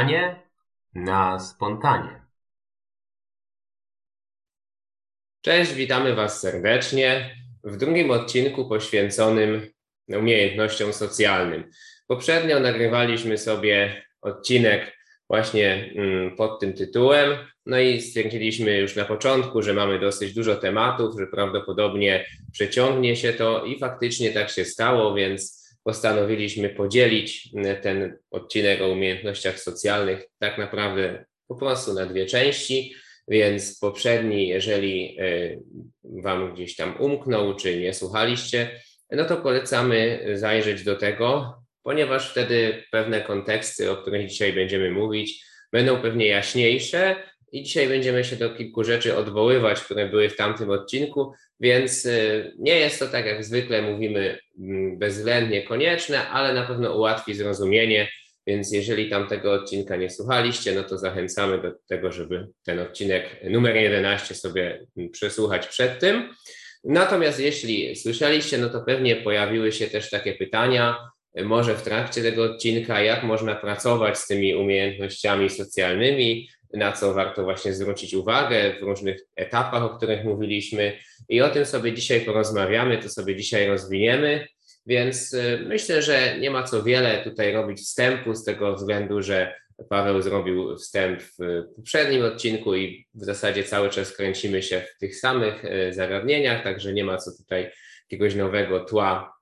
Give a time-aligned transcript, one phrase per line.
[0.00, 0.42] Pytanie
[0.94, 2.22] na spontanie.
[5.40, 9.70] Cześć, witamy Was serdecznie w drugim odcinku poświęconym
[10.08, 11.70] umiejętnościom socjalnym.
[12.06, 14.98] Poprzednio nagrywaliśmy sobie odcinek
[15.28, 17.38] właśnie mm, pod tym tytułem.
[17.66, 23.32] No i stwierdziliśmy już na początku, że mamy dosyć dużo tematów, że prawdopodobnie przeciągnie się
[23.32, 30.24] to i faktycznie tak się stało, więc postanowiliśmy podzielić mm, ten odcinek o umiejętnościach socjalnych
[30.38, 32.94] tak naprawdę po prostu na dwie części.
[33.28, 35.56] Więc poprzedni, jeżeli e,
[36.04, 38.80] Wam gdzieś tam umknął, czy nie słuchaliście,
[39.10, 45.44] no to polecamy zajrzeć do tego, ponieważ wtedy pewne konteksty, o których dzisiaj będziemy mówić,
[45.72, 47.16] będą pewnie jaśniejsze
[47.52, 52.52] i dzisiaj będziemy się do kilku rzeczy odwoływać, które były w tamtym odcinku, więc y,
[52.58, 58.08] nie jest to tak jak zwykle mówimy mm, bezwzględnie konieczne, ale na pewno ułatwi zrozumienie.
[58.46, 63.76] Więc jeżeli tamtego odcinka nie słuchaliście, no to zachęcamy do tego, żeby ten odcinek numer
[63.76, 66.34] 11 sobie mm, przesłuchać przed tym.
[66.84, 70.96] Natomiast jeśli słyszeliście, no to pewnie pojawiły się też takie pytania,
[71.38, 77.14] y, może w trakcie tego odcinka, jak można pracować z tymi umiejętnościami socjalnymi, na co
[77.14, 80.98] warto właśnie zwrócić uwagę w różnych etapach, o których mówiliśmy.
[81.28, 84.46] I o tym sobie dzisiaj porozmawiamy, to sobie dzisiaj rozwiniemy.
[84.86, 89.54] Więc y, myślę, że nie ma co wiele tutaj robić wstępu z tego względu, że
[89.88, 91.36] Paweł zrobił wstęp w
[91.76, 96.92] poprzednim odcinku i w zasadzie cały czas kręcimy się w tych samych y, zagadnieniach, także
[96.92, 97.70] nie ma co tutaj
[98.10, 99.32] jakiegoś nowego tła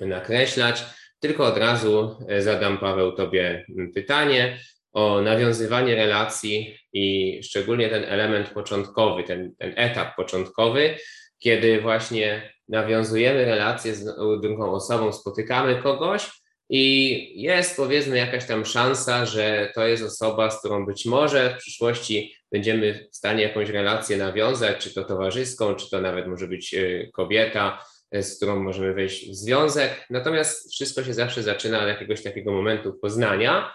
[0.00, 0.84] nakreślać.
[1.20, 4.58] Tylko od razu y, zadam Paweł Tobie pytanie
[4.94, 10.96] o nawiązywanie relacji i szczególnie ten element początkowy, ten, ten etap początkowy,
[11.38, 14.04] kiedy właśnie nawiązujemy relacje z
[14.42, 16.30] drugą osobą, spotykamy kogoś
[16.70, 21.58] i jest powiedzmy jakaś tam szansa, że to jest osoba, z którą być może w
[21.58, 26.74] przyszłości będziemy w stanie jakąś relację nawiązać, czy to towarzyską, czy to nawet może być
[26.74, 30.06] e, kobieta, e, z którą możemy wejść w związek.
[30.10, 33.74] Natomiast wszystko się zawsze zaczyna od jakiegoś takiego momentu poznania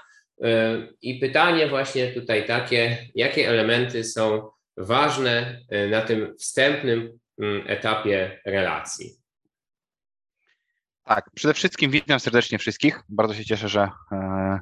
[1.01, 7.19] i pytanie właśnie tutaj takie, jakie elementy są ważne e, na tym wstępnym
[7.65, 9.19] etapie relacji?
[11.03, 13.03] Tak, przede wszystkim witam serdecznie wszystkich.
[13.09, 14.59] Bardzo się cieszę, że e,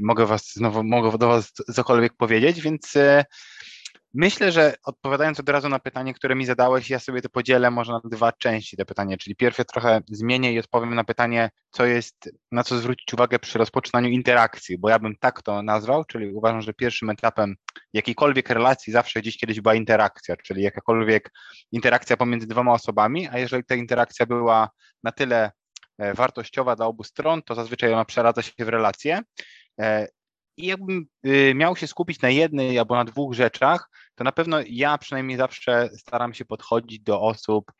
[0.00, 3.24] mogę was znowu mogę do was cokolwiek powiedzieć, więc e,
[4.14, 7.92] Myślę, że odpowiadając od razu na pytanie, które mi zadałeś, ja sobie to podzielę może
[7.92, 12.30] na dwa części te pytanie, czyli pierwsze trochę zmienię i odpowiem na pytanie, co jest,
[12.52, 16.62] na co zwrócić uwagę przy rozpoczynaniu interakcji, bo ja bym tak to nazwał, czyli uważam,
[16.62, 17.56] że pierwszym etapem
[17.92, 21.30] jakiejkolwiek relacji zawsze gdzieś kiedyś była interakcja, czyli jakakolwiek
[21.72, 24.70] interakcja pomiędzy dwoma osobami, a jeżeli ta interakcja była
[25.02, 25.50] na tyle
[25.98, 29.20] e, wartościowa dla obu stron, to zazwyczaj ona przeradza się w relację.
[30.60, 34.58] I jakbym y, miał się skupić na jednej albo na dwóch rzeczach, to na pewno
[34.66, 37.72] ja przynajmniej zawsze staram się podchodzić do osób,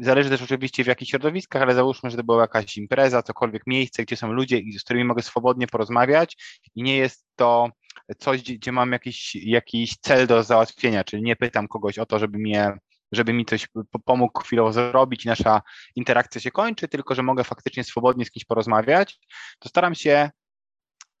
[0.00, 4.02] zależy też oczywiście w jakich środowiskach, ale załóżmy, że to była jakaś impreza, cokolwiek miejsce,
[4.02, 6.36] gdzie są ludzie, z którymi mogę swobodnie porozmawiać
[6.74, 7.70] i nie jest to
[8.18, 12.38] coś, gdzie mam jakiś, jakiś cel do załatwienia, czyli nie pytam kogoś o to, żeby
[12.38, 12.72] mnie
[13.12, 13.68] żeby mi coś
[14.04, 15.62] pomógł chwilowo zrobić i nasza
[15.96, 19.18] interakcja się kończy, tylko że mogę faktycznie swobodnie z kimś porozmawiać,
[19.58, 20.30] to staram się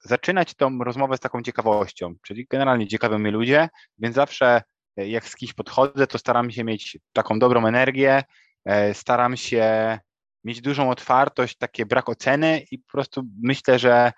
[0.02, 3.68] zaczynać tą rozmowę z taką ciekawością, czyli generalnie ciekawią mnie ludzie,
[3.98, 4.62] więc zawsze
[4.96, 8.22] e, jak z kimś podchodzę, to staram się mieć taką dobrą energię,
[8.64, 9.98] e, staram się
[10.44, 14.12] mieć dużą otwartość, takie brak oceny i po prostu myślę, że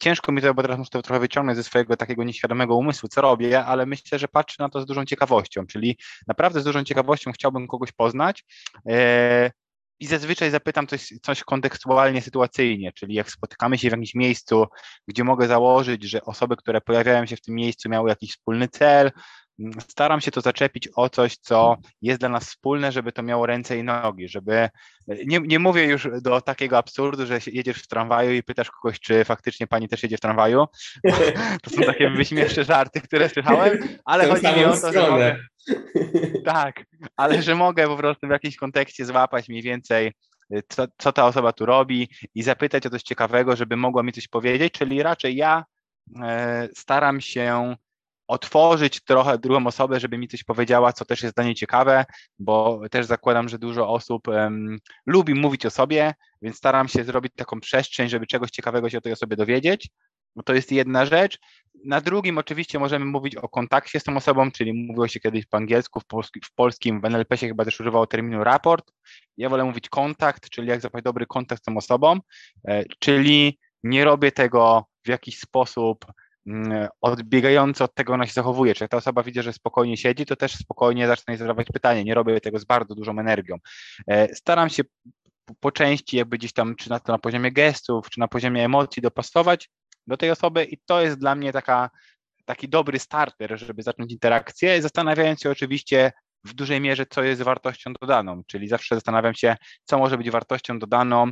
[0.00, 3.20] ciężko mi to, bo teraz muszę to trochę wyciągnąć ze swojego takiego nieświadomego umysłu, co
[3.20, 7.32] robię, ale myślę, że patrzę na to z dużą ciekawością, czyli naprawdę z dużą ciekawością
[7.32, 8.44] chciałbym kogoś poznać,
[8.88, 9.50] e,
[10.02, 14.66] i zazwyczaj zapytam coś, coś kontekstualnie, sytuacyjnie, czyli jak spotykamy się w jakimś miejscu,
[15.08, 19.10] gdzie mogę założyć, że osoby, które pojawiają się w tym miejscu miały jakiś wspólny cel,
[19.80, 23.78] staram się to zaczepić o coś, co jest dla nas wspólne, żeby to miało ręce
[23.78, 24.68] i nogi, żeby
[25.26, 29.24] nie, nie mówię już do takiego absurdu, że jedziesz w tramwaju i pytasz kogoś, czy
[29.24, 30.66] faktycznie pani też jedzie w tramwaju.
[31.62, 35.38] To są takie wyśmieszne żarty, które słyszałem, ale chodzi mi o to, że mogę,
[36.44, 36.84] tak,
[37.16, 40.12] ale że mogę po prostu w jakimś kontekście złapać mniej więcej
[40.54, 44.12] y, co, co ta osoba tu robi i zapytać o coś ciekawego, żeby mogła mi
[44.12, 45.64] coś powiedzieć, czyli raczej ja
[46.22, 47.76] e, staram się
[48.26, 52.04] otworzyć trochę drugą osobę, żeby mi coś powiedziała, co też jest dla niej ciekawe,
[52.38, 57.32] bo też zakładam, że dużo osób um, lubi mówić o sobie, więc staram się zrobić
[57.36, 59.90] taką przestrzeń, żeby czegoś ciekawego się o tej osobie dowiedzieć.
[60.36, 61.38] No to jest jedna rzecz.
[61.84, 65.56] Na drugim oczywiście możemy mówić o kontakcie z tą osobą, czyli mówiło się kiedyś po
[65.56, 68.92] angielsku, w, polski, w polskim, w NLP się chyba też używało terminu raport.
[69.36, 72.18] Ja wolę mówić kontakt, czyli jak zapaść dobry kontakt z tą osobą,
[72.68, 76.04] e, czyli nie robię tego w jakiś sposób
[77.00, 78.74] odbiegające od tego ona się zachowuje.
[78.74, 82.04] Czy jak ta osoba widzi, że spokojnie siedzi, to też spokojnie zacznę jej zadawać pytanie.
[82.04, 83.56] Nie robię tego z bardzo dużą energią.
[84.08, 84.82] E, staram się
[85.60, 89.02] po części jakby gdzieś tam, czy na to na poziomie gestów, czy na poziomie emocji
[89.02, 89.70] dopasować
[90.06, 91.90] do tej osoby i to jest dla mnie taka,
[92.44, 96.12] taki dobry starter, żeby zacząć interakcję, zastanawiając się oczywiście
[96.44, 100.78] w dużej mierze, co jest wartością dodaną, czyli zawsze zastanawiam się, co może być wartością
[100.78, 101.30] dodaną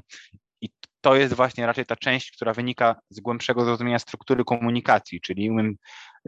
[0.61, 0.69] i
[1.01, 5.77] to jest właśnie raczej ta część, która wynika z głębszego zrozumienia struktury komunikacji, czyli umiem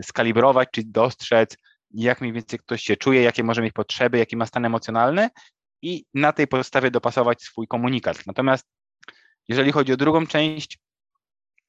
[0.03, 1.57] skalibrować, czy dostrzec,
[1.91, 5.29] jak mniej więcej ktoś się czuje, jakie może mieć potrzeby, jaki ma stan emocjonalny
[5.83, 8.27] i na tej podstawie dopasować swój komunikat.
[8.27, 8.67] Natomiast
[9.49, 10.79] jeżeli chodzi o drugą część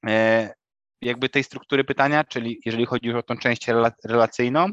[0.07, 0.53] e,
[1.01, 3.67] jakby tej struktury pytania, czyli jeżeli chodzi już o tą część
[4.05, 4.69] relacyjną,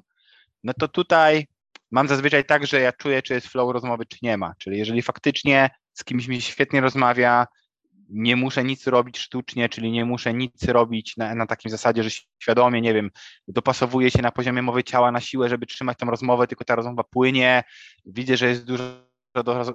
[0.65, 1.47] no to tutaj
[1.91, 4.55] mam zazwyczaj tak, że ja czuję, czy jest flow rozmowy, czy nie ma.
[4.59, 7.47] Czyli jeżeli faktycznie z kimś mi świetnie rozmawia,
[8.13, 12.11] nie muszę nic robić sztucznie, czyli nie muszę nic robić na, na takim zasadzie, że
[12.43, 13.11] świadomie, nie wiem,
[13.49, 17.05] dopasowuję się na poziomie mowy ciała na siłę, żeby trzymać tą rozmowę, tylko ta rozmowa
[17.05, 17.63] płynie,
[18.07, 19.75] widzę, że jest dużo do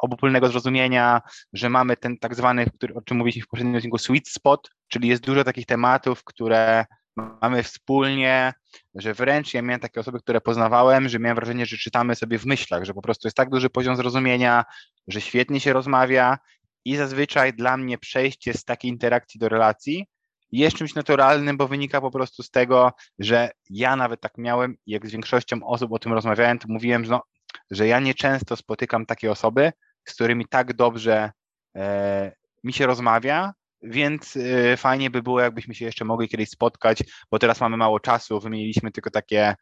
[0.00, 1.20] obopólnego zrozumienia,
[1.52, 5.08] że mamy ten tak zwany, który, o czym mówiliśmy w poprzednim odcinku, sweet spot, czyli
[5.08, 6.84] jest dużo takich tematów, które
[7.16, 8.52] mamy wspólnie,
[8.94, 12.46] że wręcz ja miałem takie osoby, które poznawałem, że miałem wrażenie, że czytamy sobie w
[12.46, 14.64] myślach, że po prostu jest tak duży poziom zrozumienia,
[15.08, 16.38] że świetnie się rozmawia
[16.86, 20.06] i zazwyczaj dla mnie przejście z takiej interakcji do relacji
[20.52, 25.06] jest czymś naturalnym, bo wynika po prostu z tego, że ja nawet tak miałem, jak
[25.06, 27.22] z większością osób o tym rozmawiałem, to mówiłem, że, no,
[27.70, 29.72] że ja nieczęsto spotykam takie osoby,
[30.04, 31.32] z którymi tak dobrze
[31.76, 32.32] e,
[32.64, 33.52] mi się rozmawia,
[33.82, 36.98] więc y, fajnie by było, jakbyśmy się jeszcze mogli kiedyś spotkać,
[37.30, 39.54] bo teraz mamy mało czasu, wymieniliśmy tylko takie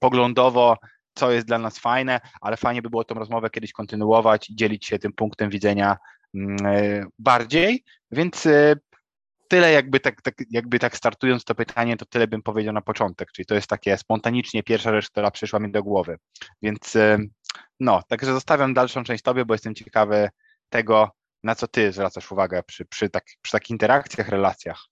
[0.00, 0.76] poglądowo,
[1.14, 4.86] co jest dla nas fajne, ale fajnie by było tą rozmowę kiedyś kontynuować i dzielić
[4.86, 5.96] się tym punktem widzenia
[7.18, 8.76] bardziej, więc y,
[9.48, 13.32] tyle jakby tak, tak, jakby tak startując to pytanie, to tyle bym powiedział na początek,
[13.32, 16.18] czyli to jest takie spontanicznie pierwsza rzecz, która przyszła mi do głowy,
[16.62, 16.96] więc
[17.80, 20.28] no, także zostawiam dalszą część Tobie, bo jestem ciekawy
[20.68, 21.10] tego,
[21.42, 24.84] na co ty zwracasz uwagę przy, przy, tak, przy takich interakcjach, relacjach?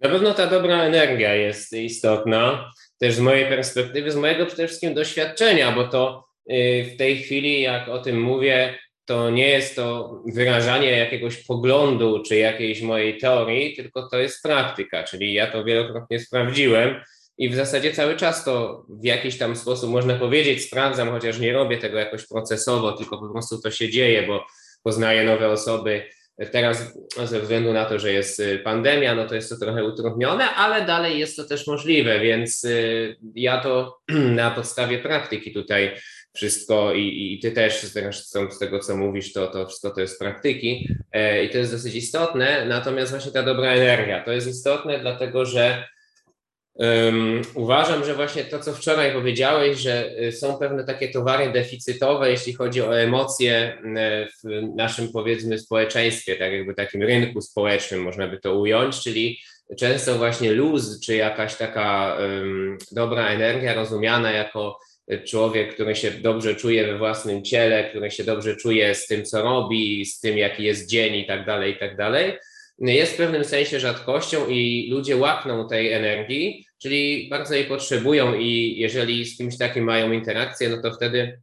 [0.00, 4.94] Na pewno ta dobra energia jest istotna, też z mojej perspektywy, z mojego przede wszystkim
[4.94, 10.20] doświadczenia, bo to y, w tej chwili, jak o tym mówię, to nie jest to
[10.34, 16.20] wyrażanie jakiegoś poglądu czy jakiejś mojej teorii, tylko to jest praktyka, czyli ja to wielokrotnie
[16.20, 17.00] sprawdziłem
[17.38, 21.52] i w zasadzie cały czas to w jakiś tam sposób można powiedzieć, sprawdzam, chociaż nie
[21.52, 24.46] robię tego jakoś procesowo, tylko po prostu to się dzieje, bo
[24.82, 26.02] poznaję nowe osoby.
[26.52, 30.50] Teraz ze względu na to, że jest y, pandemia, no to jest to trochę utrudnione,
[30.50, 33.98] ale dalej jest to też możliwe, więc y, ja to
[34.40, 35.96] na podstawie praktyki tutaj
[36.34, 40.88] wszystko i, i ty też z tego, co mówisz, to, to wszystko to jest praktyki
[41.12, 45.44] e, i to jest dosyć istotne, natomiast właśnie ta dobra energia, to jest istotne dlatego,
[45.44, 45.84] że
[46.74, 52.30] Um, uważam, że właśnie to, co wczoraj powiedziałeś, że y, są pewne takie towary deficytowe,
[52.30, 58.28] jeśli chodzi o emocje y, w naszym, powiedzmy, społeczeństwie, tak jakby takim rynku społecznym, można
[58.28, 59.38] by to ująć, czyli
[59.78, 64.78] często właśnie luz, czy jakaś taka um, dobra energia rozumiana jako
[65.26, 69.42] człowiek, który się dobrze czuje we własnym ciele, który się dobrze czuje z tym, co
[69.42, 72.38] robi, z tym, jaki jest dzień i tak dalej, i tak dalej
[72.78, 78.74] jest w pewnym sensie rzadkością i ludzie łakną tej energii, czyli bardzo jej potrzebują i
[78.78, 81.40] jeżeli z kimś takim mają interakcję, no to wtedy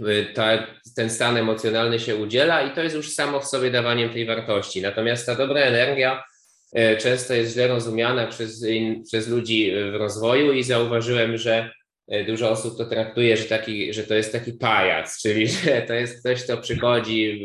[0.00, 4.10] y, ta, ten stan emocjonalny się udziela i to jest już samo w sobie dawaniem
[4.10, 4.82] tej wartości.
[4.82, 6.22] Natomiast ta dobra energia
[6.78, 8.66] y, często jest źle rozumiana przez,
[9.06, 11.70] przez ludzi w rozwoju i zauważyłem, że
[12.26, 16.20] dużo osób to traktuje, że, taki, że to jest taki pajac, czyli że to jest
[16.20, 17.42] ktoś, kto przychodzi,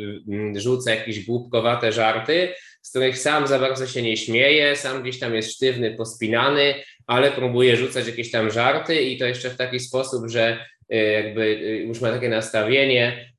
[0.56, 5.36] rzuca jakieś głupkowate żarty, z których sam za bardzo się nie śmieje, sam gdzieś tam
[5.36, 6.74] jest sztywny, pospinany,
[7.08, 11.42] ale próbuje rzucać jakieś tam żarty i to jeszcze w taki sposób, że y, jakby
[11.42, 13.34] y, już ma takie nastawienie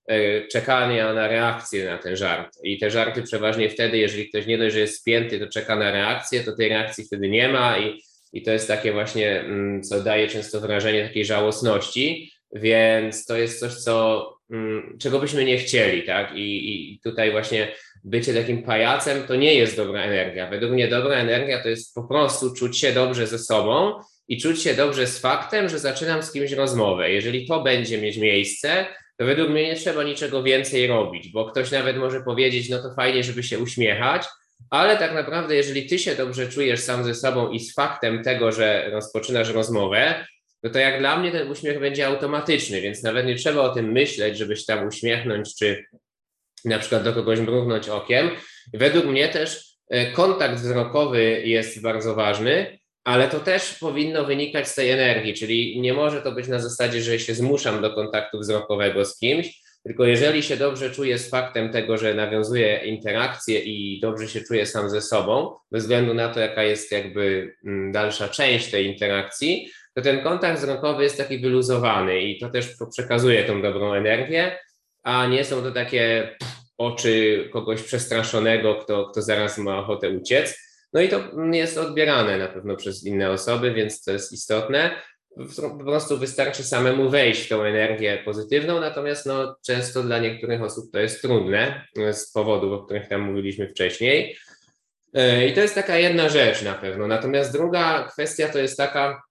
[0.52, 2.58] czekania na reakcję na ten żart.
[2.62, 5.92] I te żarty przeważnie wtedy, jeżeli ktoś nie dość, że jest spięty, to czeka na
[5.92, 8.02] reakcję, to tej reakcji wtedy nie ma i,
[8.34, 13.60] i to jest takie właśnie, mm, co daje często wrażenie takiej żałosności, więc to jest
[13.60, 16.36] coś, co, mm, czego byśmy nie chcieli, tak?
[16.36, 17.68] I, i tutaj właśnie
[18.04, 20.50] bycie takim pajacem to nie jest dobra energia.
[20.50, 23.92] Według mnie dobra energia to jest po prostu czuć się dobrze ze sobą
[24.28, 27.10] i czuć się dobrze z faktem, że zaczynam z kimś rozmowę.
[27.10, 28.86] Jeżeli to będzie mieć miejsce,
[29.16, 32.94] to według mnie nie trzeba niczego więcej robić, bo ktoś nawet może powiedzieć, no to
[32.94, 34.24] fajnie, żeby się uśmiechać,
[34.70, 38.52] ale tak naprawdę, jeżeli ty się dobrze czujesz sam ze sobą i z faktem tego,
[38.52, 40.26] że rozpoczynasz rozmowę,
[40.62, 43.92] no to jak dla mnie ten uśmiech będzie automatyczny, więc nawet nie trzeba o tym
[43.92, 45.84] myśleć, żeby się tam uśmiechnąć czy
[46.64, 48.30] na przykład do kogoś mrugnąć okiem.
[48.74, 54.74] Według mnie też e, kontakt wzrokowy jest bardzo ważny, ale to też powinno wynikać z
[54.74, 59.04] tej energii, czyli nie może to być na zasadzie, że się zmuszam do kontaktu wzrokowego
[59.04, 64.28] z kimś, tylko jeżeli się dobrze czuję z faktem tego, że nawiązuję interakcję i dobrze
[64.28, 68.70] się czuję sam ze sobą, bez względu na to, jaka jest jakby mm, dalsza część
[68.70, 73.94] tej interakcji, to ten kontakt wzrokowy jest taki wyluzowany i to też przekazuje tą dobrą
[73.94, 74.58] energię,
[75.02, 76.36] a nie są to takie
[76.78, 80.58] oczy kogoś przestraszonego, kto, kto zaraz ma ochotę uciec.
[80.92, 81.20] No i to
[81.52, 84.90] jest odbierane na pewno przez inne osoby, więc to jest istotne.
[85.78, 90.92] Po prostu wystarczy samemu wejść w tą energię pozytywną, natomiast no, często dla niektórych osób
[90.92, 94.36] to jest trudne z powodów, o których tam mówiliśmy wcześniej.
[95.14, 97.06] E, I to jest taka jedna rzecz na pewno.
[97.06, 99.22] Natomiast druga kwestia to jest taka,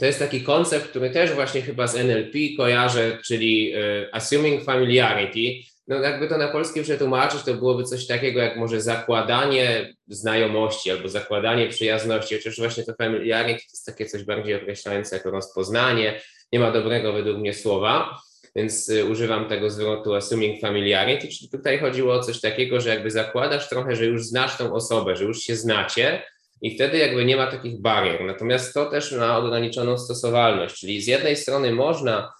[0.00, 5.70] to jest taki koncept, który też właśnie chyba z NLP kojarzę, czyli e, assuming familiarity,
[5.90, 11.08] no jakby to na polskim przetłumaczyć, to byłoby coś takiego jak może zakładanie znajomości albo
[11.08, 16.20] zakładanie przyjazności, chociaż właśnie to familiarity to jest takie coś bardziej określające jako rozpoznanie,
[16.52, 18.18] nie ma dobrego według mnie słowa,
[18.56, 23.10] więc y, używam tego zwrotu assuming familiarity, czyli tutaj chodziło o coś takiego, że jakby
[23.10, 26.22] zakładasz trochę, że już znasz tą osobę, że już się znacie
[26.62, 31.06] i wtedy jakby nie ma takich barier, natomiast to też ma ograniczoną stosowalność, czyli z
[31.06, 32.32] jednej strony można,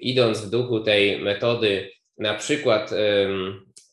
[0.00, 2.90] idąc w duchu tej metody na przykład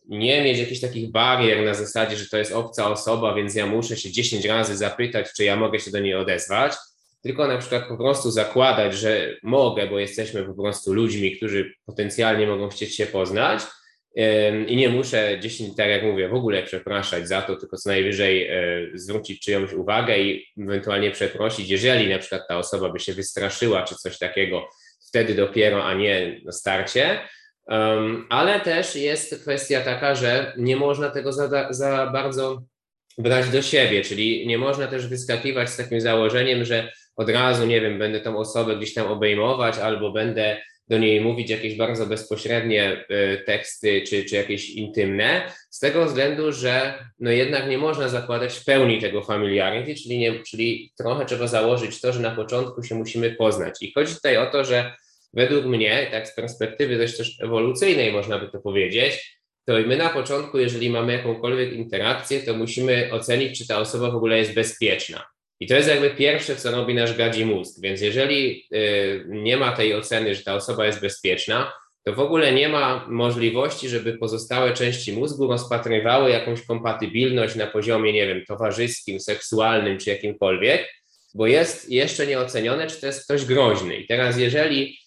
[0.10, 3.98] nie mieć jakichś takich barier na zasadzie, że to jest obca osoba, więc ja muszę
[3.98, 6.74] się 10 razy zapytać, czy ja mogę się do niej odezwać,
[7.24, 12.48] tylko na przykład po prostu zakładać, że mogę, bo jesteśmy po prostu ludźmi, którzy potencjalnie
[12.48, 13.62] mogą chcieć się poznać
[14.67, 18.48] i nie muszę 10, tak jak mówię, w ogóle przepraszać za to, tylko co najwyżej
[18.48, 18.58] e,
[18.94, 23.96] zwrócić czyjąś uwagę i ewentualnie przeprosić, jeżeli na przykład ta osoba by się wystraszyła czy
[23.96, 24.70] coś takiego,
[25.08, 27.20] wtedy dopiero, a nie na starcie.
[28.30, 32.64] Ale też jest kwestia taka, że nie można tego za, za bardzo
[33.18, 37.82] brać do siebie, czyli nie można też wyskakiwać z takim założeniem, że od razu, nie
[37.82, 40.58] wiem, będę tą osobę gdzieś tam obejmować albo będę
[40.88, 46.52] do niej mówić jakieś bardzo bezpośrednie y, teksty czy, czy jakieś intymne, z tego względu,
[46.52, 51.48] że no jednak nie można zakładać w pełni tego familiarity, czyli, nie, czyli trochę trzeba
[51.48, 53.82] założyć to, że na początku się musimy poznać.
[53.82, 54.94] I chodzi tutaj o to, że
[55.36, 60.10] według mnie, tak z perspektywy dość też ewolucyjnej można by to powiedzieć, to my na
[60.10, 65.25] początku, jeżeli mamy jakąkolwiek interakcję, to musimy ocenić, czy ta osoba w ogóle jest bezpieczna.
[65.60, 67.82] I to jest jakby pierwsze, co robi nasz gadzi mózg.
[67.82, 71.74] Więc jeżeli y, nie ma tej oceny, że ta osoba jest bezpieczna,
[72.04, 78.13] to w ogóle nie ma możliwości, żeby pozostałe części mózgu rozpatrywały jakąś kompatybilność na poziomie,
[78.13, 80.88] nie wiem, towarzyskim, seksualnym czy jakimkolwiek,
[81.34, 83.96] bo jest jeszcze nieocenione, czy to jest ktoś groźny.
[83.96, 84.98] I teraz, jeżeli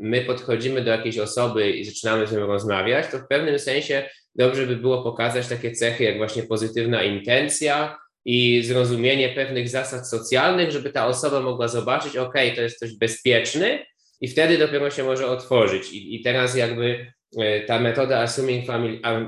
[0.00, 4.66] my podchodzimy do jakiejś osoby i zaczynamy z nią rozmawiać, to w pewnym sensie dobrze
[4.66, 10.90] by było pokazać takie cechy jak właśnie pozytywna intencja i zrozumienie pewnych zasad socjalnych, żeby
[10.90, 13.86] ta osoba mogła zobaczyć, ok, to jest ktoś bezpieczny
[14.20, 15.92] i wtedy dopiero się może otworzyć.
[15.92, 18.66] I, i teraz jakby e, ta metoda assuming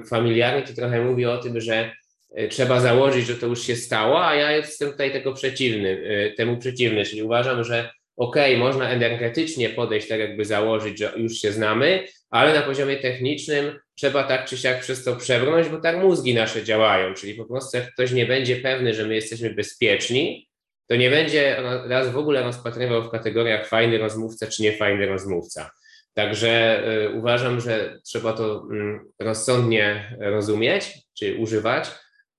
[0.08, 1.92] familiarity trochę mówi o tym, że
[2.34, 6.30] e, trzeba założyć, że to już się stało, a ja jestem tutaj tego przeciwny, e,
[6.30, 11.52] temu przeciwny, czyli uważam, że ok, można energetycznie podejść, tak jakby założyć, że już się
[11.52, 16.35] znamy, ale na poziomie technicznym trzeba tak czy siak przez to przebrnąć, bo tak mózgi
[16.35, 20.49] nasze działają, czyli po prostu jak ktoś nie będzie pewny, że my jesteśmy bezpieczni,
[20.87, 21.56] to nie będzie
[21.87, 25.71] raz w ogóle rozpatrywał w kategoriach fajny rozmówca czy niefajny rozmówca.
[26.14, 31.90] Także y, uważam, że trzeba to y, rozsądnie rozumieć, czy używać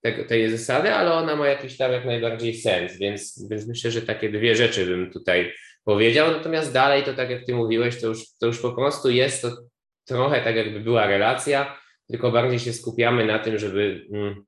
[0.05, 4.01] te, tej zasady, ale ona ma jakiś tam jak najbardziej sens, więc, więc myślę, że
[4.01, 6.31] takie dwie rzeczy bym tutaj powiedział.
[6.31, 9.51] Natomiast dalej to tak jak ty mówiłeś, to już, to już po prostu jest to
[10.05, 14.45] trochę tak jakby była relacja, tylko bardziej się skupiamy na tym, żeby mm,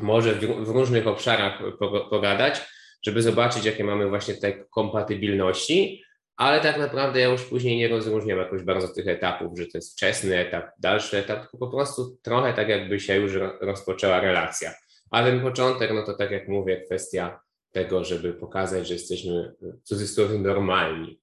[0.00, 1.62] może w, w, różnych obszarach
[2.10, 2.60] pogadać,
[3.06, 6.02] żeby zobaczyć, jakie mamy właśnie te kompatybilności,
[6.36, 9.92] ale tak naprawdę ja już później nie rozróżniam jakoś bardzo tych etapów, że to jest
[9.92, 14.74] wczesny etap, dalszy etap, tylko po prostu trochę tak jakby się już rozpoczęła relacja.
[15.10, 17.40] A ten początek, no to tak jak mówię, kwestia
[17.72, 21.20] tego, żeby pokazać, że jesteśmy w cudzysłowie normalni.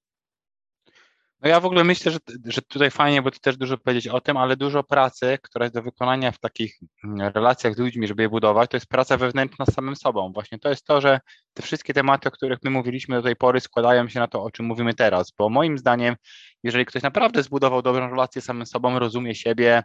[1.45, 4.21] No ja w ogóle myślę, że, że tutaj fajnie, bo ty też dużo powiedzieć o
[4.21, 8.23] tym, ale dużo pracy, która jest do wykonania w takich mm, relacjach z ludźmi, żeby
[8.23, 10.31] je budować, to jest praca wewnętrzna z samym sobą.
[10.33, 11.19] Właśnie to jest to, że
[11.53, 14.51] te wszystkie tematy, o których my mówiliśmy do tej pory, składają się na to, o
[14.51, 15.31] czym mówimy teraz.
[15.37, 16.15] Bo moim zdaniem,
[16.63, 19.83] jeżeli ktoś naprawdę zbudował dobrą relację z samym sobą, rozumie siebie,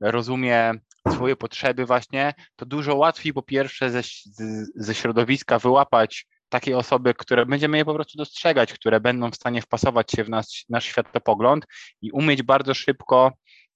[0.00, 0.72] rozumie
[1.08, 4.02] swoje potrzeby właśnie, to dużo łatwiej po pierwsze ze,
[4.74, 9.62] ze środowiska wyłapać takie osoby, które będziemy je po prostu dostrzegać, które będą w stanie
[9.62, 11.66] wpasować się w nasz, nasz światopogląd
[12.02, 13.32] i umieć bardzo szybko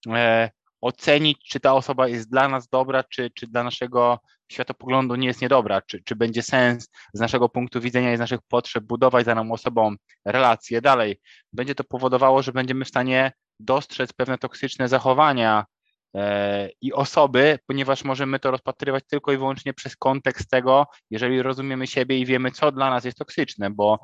[0.08, 0.50] e,
[0.80, 4.18] ocenić, czy ta osoba jest dla nas dobra, czy, czy dla naszego
[4.52, 8.40] światopoglądu nie jest niedobra, czy, czy będzie sens z naszego punktu widzenia i z naszych
[8.48, 11.20] potrzeb budować z daną osobą relacje dalej.
[11.52, 15.64] Będzie to powodowało, że będziemy w stanie dostrzec pewne toksyczne zachowania
[16.80, 22.18] i osoby, ponieważ możemy to rozpatrywać tylko i wyłącznie przez kontekst tego, jeżeli rozumiemy siebie
[22.18, 23.98] i wiemy, co dla nas jest toksyczne, bo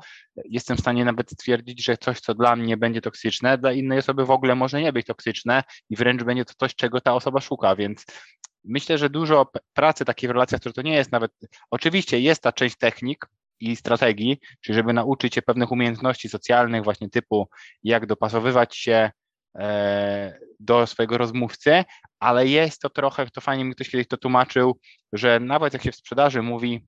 [0.45, 4.25] jestem w stanie nawet stwierdzić, że coś, co dla mnie będzie toksyczne, dla innej osoby
[4.25, 7.75] w ogóle może nie być toksyczne i wręcz będzie to coś, czego ta osoba szuka,
[7.75, 8.05] więc
[8.63, 11.31] myślę, że dużo pracy takiej w relacjach, które to nie jest nawet,
[11.71, 13.25] oczywiście jest ta część technik,
[13.59, 17.49] i strategii, czyli żeby nauczyć się pewnych umiejętności socjalnych, właśnie typu
[17.83, 19.26] jak dopasowywać się E,
[20.59, 21.83] do swojego rozmówcy,
[22.19, 24.79] ale jest to trochę, to fajnie mi ktoś kiedyś to tłumaczył,
[25.13, 26.85] że nawet jak się w sprzedaży mówi,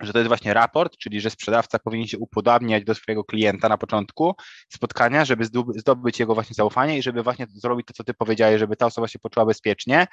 [0.00, 3.78] że to jest właśnie raport, czyli że sprzedawca powinien się upodabniać do swojego klienta na
[3.78, 4.34] początku
[4.72, 5.44] spotkania, żeby
[5.76, 9.08] zdobyć jego właśnie zaufanie i żeby właśnie zrobić to, co ty powiedziałeś, żeby ta osoba
[9.08, 10.06] się poczuła bezpiecznie.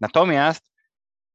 [0.00, 0.70] Natomiast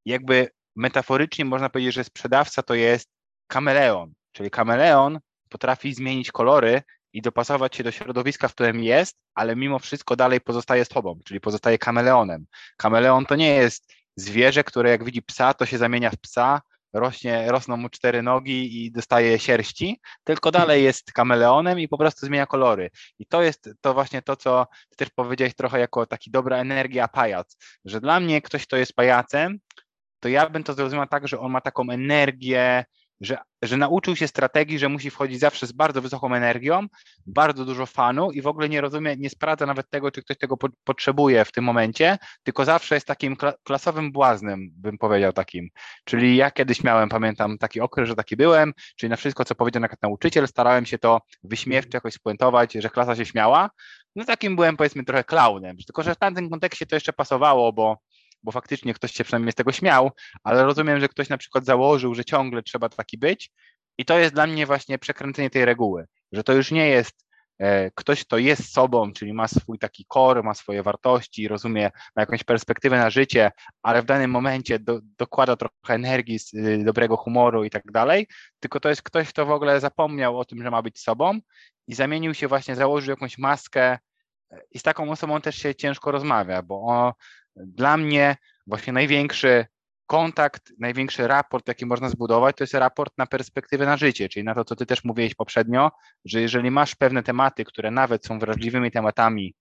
[0.05, 3.09] jakby metaforycznie można powiedzieć, że sprzedawca to jest
[3.47, 6.81] kameleon, czyli kameleon potrafi zmienić kolory
[7.13, 11.19] i dopasować się do środowiska, w którym jest, ale mimo wszystko dalej pozostaje z tobą,
[11.25, 12.45] czyli pozostaje kameleonem.
[12.77, 16.61] Kameleon to nie jest zwierzę, które jak widzi psa, to się zamienia w psa,
[16.93, 22.25] rośnie, rosną mu cztery nogi i dostaje sierści, tylko dalej jest kameleonem i po prostu
[22.25, 22.89] zmienia kolory.
[23.19, 27.07] I to jest to właśnie to, co ty też powiedziałeś trochę jako taki dobra energia
[27.07, 29.59] pajac, że dla mnie ktoś, kto jest pajacem,
[30.19, 32.85] to ja bym to zrozumiał tak, że on ma taką energię,
[33.21, 36.87] że, że nauczył się strategii, że musi wchodzić zawsze z bardzo wysoką energią,
[37.25, 40.57] bardzo dużo fanu i w ogóle nie rozumie, nie sprawdza nawet tego, czy ktoś tego
[40.57, 45.69] po, potrzebuje w tym momencie, tylko zawsze jest takim klasowym błaznem, bym powiedział takim.
[46.03, 49.81] Czyli ja kiedyś miałem, pamiętam taki okres, że taki byłem, czyli na wszystko, co powiedział
[49.81, 53.69] na nauczyciel, starałem się to wyśmiewczo jakoś spuentować, że klasa się śmiała.
[54.15, 57.97] No takim byłem powiedzmy trochę klaunem, tylko że w tamtym kontekście to jeszcze pasowało, bo
[58.43, 60.11] bo faktycznie ktoś się przynajmniej z tego śmiał,
[60.43, 63.51] ale rozumiem, że ktoś na przykład założył, że ciągle trzeba taki być.
[63.97, 67.25] I to jest dla mnie właśnie przekręcenie tej reguły, że to już nie jest
[67.59, 72.21] e, ktoś, kto jest sobą, czyli ma swój taki core, ma swoje wartości, rozumie, ma
[72.21, 77.63] jakąś perspektywę na życie, ale w danym momencie do, dokłada trochę energii, y, dobrego humoru
[77.63, 78.27] i tak dalej,
[78.59, 81.39] tylko to jest ktoś, kto w ogóle zapomniał o tym, że ma być sobą
[81.87, 83.97] i zamienił się właśnie, założył jakąś maskę
[84.51, 87.13] e, i z taką osobą też się ciężko rozmawia, bo
[87.65, 88.35] dla mnie
[88.67, 89.65] właśnie największy
[90.07, 94.55] kontakt, największy raport, jaki można zbudować, to jest raport na perspektywę na życie, czyli na
[94.55, 95.91] to, co ty też mówiłeś poprzednio,
[96.25, 99.55] że jeżeli masz pewne tematy, które nawet są wrażliwymi tematami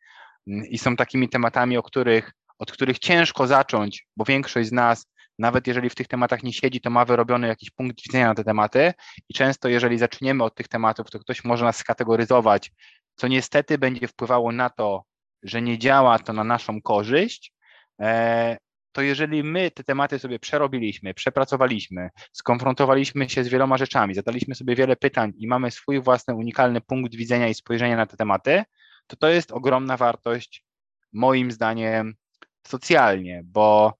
[0.46, 5.06] mm, i są takimi tematami, o których, od których ciężko zacząć, bo większość z nas,
[5.38, 8.44] nawet jeżeli w tych tematach nie siedzi, to ma wyrobiony jakiś punkt widzenia na te
[8.44, 8.94] tematy
[9.28, 12.72] i często jeżeli zaczniemy od tych tematów, to ktoś może nas skategoryzować,
[13.16, 15.04] co niestety będzie wpływało na to,
[15.42, 17.52] że nie działa to na naszą korzyść,
[18.92, 24.76] to jeżeli my te tematy sobie przerobiliśmy, przepracowaliśmy, skonfrontowaliśmy się z wieloma rzeczami, zadaliśmy sobie
[24.76, 28.64] wiele pytań i mamy swój własny unikalny punkt widzenia i spojrzenia na te tematy,
[29.06, 30.64] to to jest ogromna wartość,
[31.12, 32.14] moim zdaniem,
[32.66, 33.94] socjalnie, bo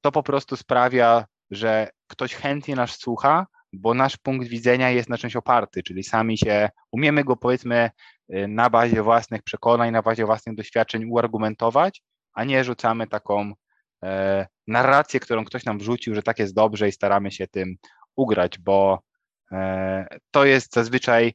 [0.00, 5.18] to po prostu sprawia, że ktoś chętnie nas słucha, bo nasz punkt widzenia jest na
[5.18, 7.90] czymś oparty, czyli sami się umiemy go powiedzmy
[8.34, 13.52] y, na bazie własnych przekonań, na bazie własnych doświadczeń uargumentować a nie rzucamy taką
[14.04, 17.76] e, narrację, którą ktoś nam wrzucił, że tak jest dobrze i staramy się tym
[18.16, 19.00] ugrać, bo
[19.52, 21.32] e, to jest zazwyczaj,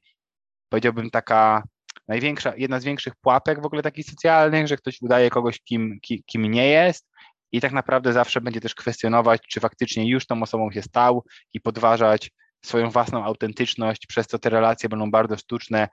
[0.70, 1.64] powiedziałbym, taka
[2.08, 6.20] największa, jedna z większych pułapek w ogóle takich socjalnych, że ktoś udaje kogoś, kim, kim,
[6.26, 7.08] kim nie jest
[7.52, 11.62] i tak naprawdę zawsze będzie też kwestionować, czy faktycznie już tą osobą się stał i
[11.62, 12.32] podważać
[12.66, 15.88] swoją własną autentyczność, przez co te relacje będą bardzo sztuczne.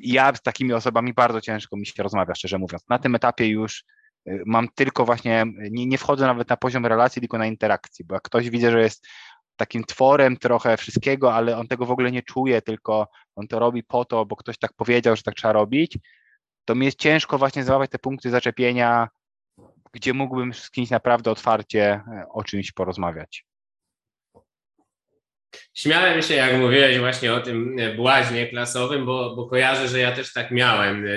[0.00, 2.82] Ja z takimi osobami bardzo ciężko mi się rozmawia, szczerze mówiąc.
[2.88, 3.84] Na tym etapie już
[4.46, 8.22] mam tylko właśnie, nie, nie wchodzę nawet na poziom relacji, tylko na interakcji, bo jak
[8.22, 9.06] ktoś widzę, że jest
[9.56, 13.82] takim tworem trochę wszystkiego, ale on tego w ogóle nie czuje, tylko on to robi
[13.82, 15.98] po to, bo ktoś tak powiedział, że tak trzeba robić,
[16.64, 19.08] to mi jest ciężko właśnie złapać te punkty zaczepienia,
[19.92, 23.46] gdzie mógłbym z kimś naprawdę otwarcie e, o czymś porozmawiać.
[25.74, 30.12] Śmiałem się, jak mówiłeś właśnie o tym e, błaźnie klasowym, bo, bo kojarzę, że ja
[30.12, 31.08] też tak miałem e,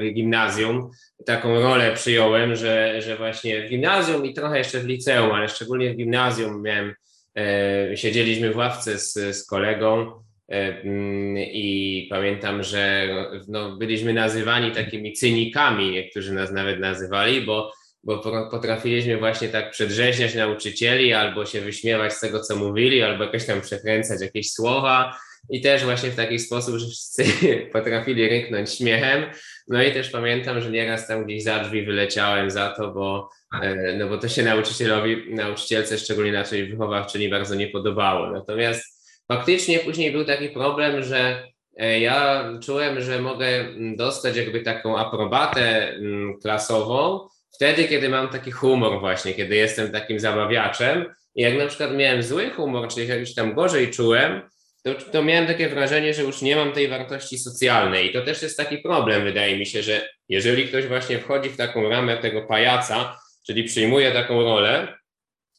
[0.00, 0.90] w gimnazjum.
[1.26, 5.92] Taką rolę przyjąłem, że, że właśnie w gimnazjum i trochę jeszcze w liceum, ale szczególnie
[5.94, 6.94] w gimnazjum miałem,
[7.36, 13.08] e, siedzieliśmy w ławce z, z kolegą mm, i pamiętam, że
[13.48, 17.72] no, byliśmy nazywani takimi cynikami, niektórzy nas nawet nazywali, bo
[18.06, 18.18] bo
[18.50, 23.60] potrafiliśmy właśnie tak przedrzeźniać nauczycieli, albo się wyśmiewać z tego, co mówili, albo jakoś tam
[23.60, 25.18] przekręcać jakieś słowa
[25.50, 27.24] i też właśnie w taki sposób, że wszyscy
[27.72, 29.24] potrafili ryknąć śmiechem.
[29.68, 33.30] No i też pamiętam, że nieraz tam gdzieś za drzwi wyleciałem za to, bo,
[33.62, 38.30] e, no bo to się nauczycielowi, nauczycielce, szczególnie naszej wychowawczyni, bardzo nie podobało.
[38.30, 38.84] Natomiast
[39.28, 41.42] faktycznie później był taki problem, że
[41.76, 43.64] e, ja czułem, że mogę
[43.96, 45.94] dostać jakby taką aprobatę
[46.42, 51.04] klasową wtedy, kiedy mam taki humor właśnie, kiedy jestem takim zabawiaczem.
[51.34, 54.42] I jak na przykład miałem zły humor, czyli jak już tam gorzej czułem,
[54.82, 58.10] to, to miałem takie wrażenie, że już nie mam tej wartości socjalnej.
[58.10, 61.56] I to też jest taki problem, wydaje mi się, że jeżeli ktoś właśnie wchodzi w
[61.56, 64.98] taką ramę tego pajaca, czyli przyjmuje taką rolę,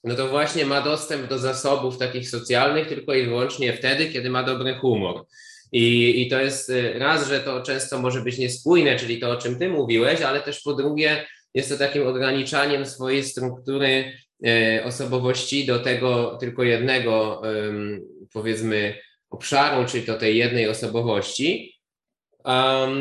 [0.04, 4.44] no to właśnie ma dostęp do zasobów takich socjalnych tylko i wyłącznie wtedy, kiedy ma
[4.44, 5.26] dobry humor.
[5.72, 9.38] I, I to jest y, raz, że to często może być niespójne, czyli to, o
[9.38, 11.26] czym ty mówiłeś, ale też po drugie,
[11.58, 14.14] jest to takim ograniczaniem swojej struktury
[14.48, 17.42] y, osobowości do tego tylko jednego,
[18.34, 18.96] powiedzmy,
[19.30, 21.74] obszaru, czyli do tej jednej osobowości.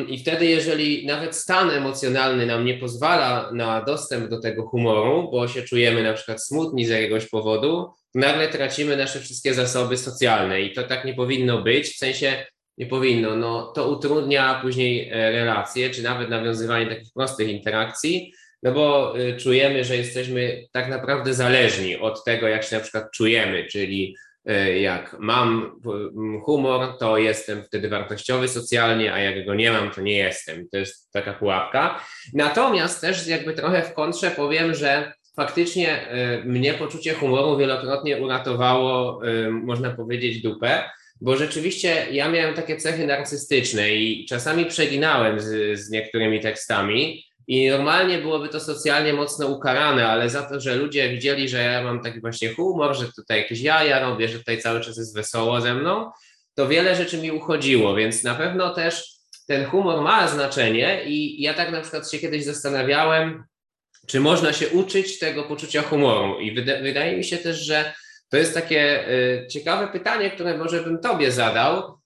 [0.09, 5.49] I wtedy, jeżeli nawet stan emocjonalny nam nie pozwala na dostęp do tego humoru, bo
[5.49, 10.73] się czujemy na przykład smutni z jakiegoś powodu, nagle tracimy nasze wszystkie zasoby socjalne i
[10.73, 12.47] to tak nie powinno być, w sensie
[12.79, 13.37] nie powinno.
[13.37, 19.37] No, to utrudnia później e, relacje, czy nawet nawiązywanie takich prostych interakcji, no bo y,
[19.37, 24.17] czujemy, że jesteśmy tak naprawdę zależni od tego, jak się na przykład czujemy, czyli
[24.47, 25.81] E, jak mam
[26.45, 30.69] humor, to jestem wtedy wartościowy socjalnie, a jak go nie mam, to nie jestem.
[30.69, 32.01] To jest taka pułapka.
[32.35, 36.09] Natomiast też jakby trochę w kontrze powiem, że faktycznie
[36.45, 40.91] mnie poczucie humoru wielokrotnie uratowało, można powiedzieć, dupę,
[41.21, 47.71] bo rzeczywiście ja miałem takie cechy narcystyczne i czasami przeginałem z, z niektórymi tekstami, i
[47.71, 52.03] normalnie byłoby to socjalnie mocno ukarane, ale za to, że ludzie widzieli, że ja mam
[52.03, 55.75] taki właśnie humor, że tutaj jakieś jaja robię, że tutaj cały czas jest wesoło ze
[55.75, 56.11] mną,
[56.55, 61.55] to wiele rzeczy mi uchodziło, więc na pewno też ten humor ma znaczenie i ja
[61.55, 63.45] tak na przykład się kiedyś zastanawiałem,
[64.07, 66.41] czy można się uczyć tego poczucia humoru.
[66.41, 67.95] I wydaje mi się też, że
[68.29, 71.99] to jest takie y, ciekawe pytanie, które może bym tobie zadał,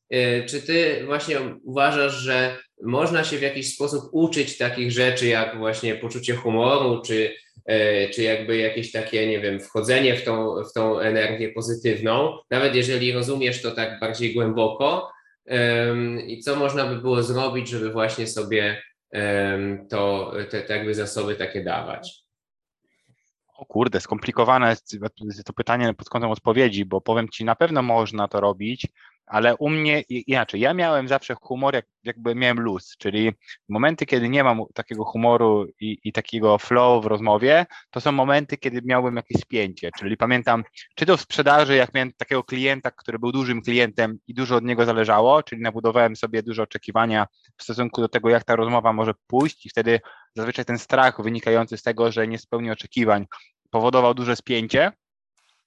[0.46, 5.94] czy ty właśnie uważasz, że można się w jakiś sposób uczyć takich rzeczy, jak właśnie
[5.94, 7.34] poczucie humoru, czy,
[7.66, 12.74] e, czy jakby jakieś takie, nie wiem, wchodzenie w tą, w tą energię pozytywną, nawet
[12.74, 15.10] jeżeli rozumiesz to tak bardziej głęboko.
[16.26, 18.82] I co można by było zrobić, żeby właśnie sobie
[19.90, 22.24] to, te, te jakby zasoby takie dawać?
[23.54, 28.28] O kurde, skomplikowane jest to pytanie pod kątem odpowiedzi, bo powiem Ci, na pewno można
[28.28, 28.86] to robić,
[29.30, 30.60] ale u mnie inaczej.
[30.60, 33.32] Ja miałem zawsze humor, jak, jakby miałem luz, czyli
[33.68, 38.56] momenty, kiedy nie mam takiego humoru i, i, takiego flow w rozmowie, to są momenty,
[38.56, 39.90] kiedy miałbym jakieś spięcie.
[39.98, 40.64] Czyli pamiętam,
[40.94, 44.64] czy to w sprzedaży, jak miałem takiego klienta, który był dużym klientem i dużo od
[44.64, 49.12] niego zależało, czyli nabudowałem sobie dużo oczekiwania w stosunku do tego, jak ta rozmowa może
[49.26, 50.00] pójść, i wtedy
[50.36, 53.26] zazwyczaj ten strach wynikający z tego, że nie spełni oczekiwań,
[53.70, 54.92] powodował duże spięcie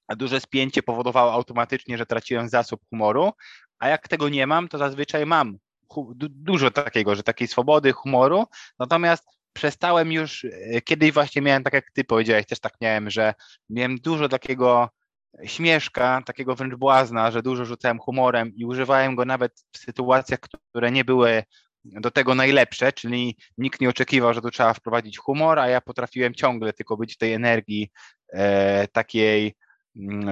[0.08, 3.32] duże spięcie powodowało automatycznie, że traciłem zasób humoru,
[3.78, 5.58] a jak tego nie mam, to zazwyczaj mam
[6.18, 8.44] dużo takiego, że takiej swobody, humoru,
[8.78, 13.34] natomiast przestałem już, e, kiedyś właśnie miałem, tak jak ty powiedziałeś, też tak miałem, że
[13.70, 14.88] miałem dużo takiego
[15.44, 20.40] śmieszka, takiego wręcz błazna, że dużo rzucałem humorem i używałem go nawet w sytuacjach,
[20.70, 21.42] które nie były
[21.84, 26.34] do tego najlepsze, czyli nikt nie oczekiwał, że tu trzeba wprowadzić humor, a ja potrafiłem
[26.34, 27.90] ciągle tylko być w tej energii
[28.32, 29.54] e, takiej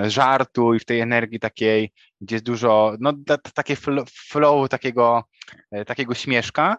[0.07, 3.13] żartu i w tej energii takiej, gdzie jest dużo, no
[3.55, 5.25] takie flow takiego,
[5.71, 6.77] e, takiego śmieszka.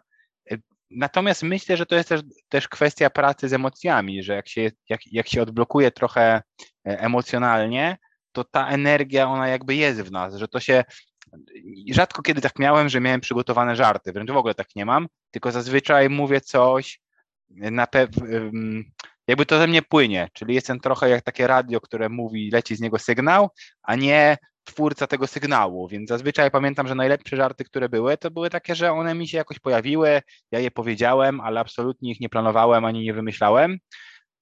[0.51, 0.57] E,
[0.91, 4.99] natomiast myślę, że to jest też, też kwestia pracy z emocjami, że jak się, jak,
[5.11, 6.41] jak się odblokuje trochę
[6.87, 7.97] e, emocjonalnie,
[8.31, 10.83] to ta energia, ona jakby jest w nas, że to się,
[11.91, 15.51] rzadko kiedy tak miałem, że miałem przygotowane żarty, wręcz w ogóle tak nie mam, tylko
[15.51, 17.01] zazwyczaj mówię coś
[17.49, 18.25] na pewno
[19.27, 22.81] jakby to ze mnie płynie, czyli jestem trochę jak takie radio, które mówi, leci z
[22.81, 23.49] niego sygnał,
[23.83, 28.49] a nie twórca tego sygnału, więc zazwyczaj pamiętam, że najlepsze żarty, które były, to były
[28.49, 32.85] takie, że one mi się jakoś pojawiły, ja je powiedziałem, ale absolutnie ich nie planowałem
[32.85, 33.77] ani nie wymyślałem.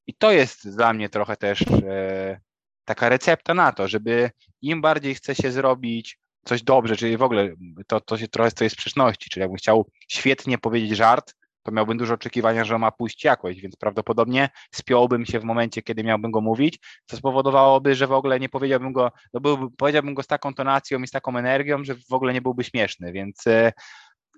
[0.08, 2.40] I to jest dla mnie trochę też e,
[2.86, 7.54] taka recepta na to, żeby im bardziej chce się zrobić coś dobrze, czyli w ogóle
[7.88, 12.14] to, to się trochę tej sprzeczności, czyli jakbym chciał świetnie powiedzieć żart, to miałbym dużo
[12.14, 16.80] oczekiwania, że ma pójść jakoś, więc prawdopodobnie spiąłbym się w momencie, kiedy miałbym go mówić,
[17.06, 21.00] co spowodowałoby, że w ogóle nie powiedziałbym go, no byłby, powiedziałbym go z taką tonacją
[21.00, 23.74] i z taką energią, że w ogóle nie byłby śmieszny, więc e,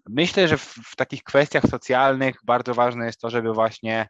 [0.09, 4.07] myślę, że w, w takich kwestiach socjalnych bardzo ważne jest to, żeby właśnie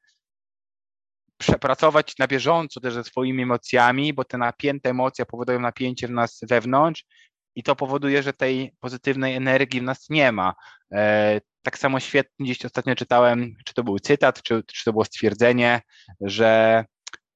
[1.37, 6.39] przepracować na bieżąco też ze swoimi emocjami, bo te napięte emocje powodują napięcie w nas
[6.49, 7.05] wewnątrz
[7.55, 10.53] i to powoduje, że tej pozytywnej energii w nas nie ma.
[10.93, 15.05] E, tak samo świetnie gdzieś ostatnio czytałem, czy to był cytat, czy, czy to było
[15.05, 15.81] stwierdzenie,
[16.21, 16.85] że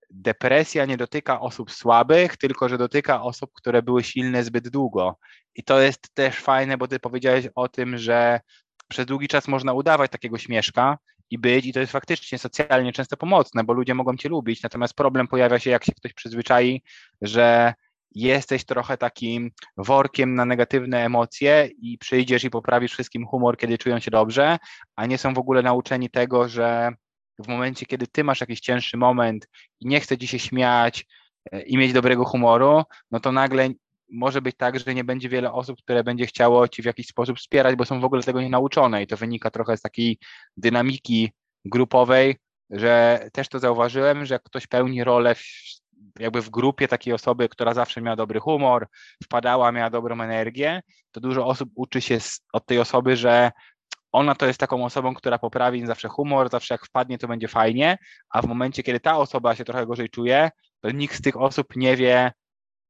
[0.10, 5.18] depresja nie dotyka osób słabych, tylko że dotyka osób, które były silne zbyt długo.
[5.56, 8.40] I to jest też fajne, bo ty powiedziałeś o tym, że
[8.88, 10.98] przez długi czas można udawać takiego śmieszka
[11.30, 14.94] i być, i to jest faktycznie socjalnie często pomocne, bo ludzie mogą cię lubić, natomiast
[14.94, 16.84] problem pojawia się, jak się ktoś przyzwyczai,
[17.22, 17.74] że
[18.16, 24.00] jesteś trochę takim workiem na negatywne emocje i przyjdziesz i poprawisz wszystkim humor, kiedy czują
[24.00, 24.58] się dobrze,
[24.96, 26.92] a nie są w ogóle nauczeni tego, że
[27.40, 31.06] w momencie, kiedy ty masz jakiś cięższy moment i nie chce ci się śmiać
[31.52, 33.70] e, i mieć dobrego humoru, no to nagle
[34.12, 37.38] może być tak, że nie będzie wiele osób, które będzie chciało ci w jakiś sposób
[37.38, 40.18] wspierać, bo są w ogóle tego nie nauczone i to wynika trochę z takiej
[40.58, 41.32] dynamiki
[41.66, 42.36] grupowej,
[42.70, 45.36] że też to zauważyłem, że jak ktoś pełni rolę
[46.20, 48.88] jakby w grupie takiej osoby, która zawsze miała dobry humor,
[49.24, 50.82] wpadała, miała dobrą energię,
[51.12, 52.18] to dużo osób uczy się
[52.54, 53.52] od tej osoby, że
[54.12, 57.98] ona to jest taką osobą, która poprawi zawsze humor, zawsze jak wpadnie, to będzie fajnie,
[58.30, 61.76] a w momencie, kiedy ta osoba się trochę gorzej czuje, to nikt z tych osób
[61.76, 62.32] nie wie,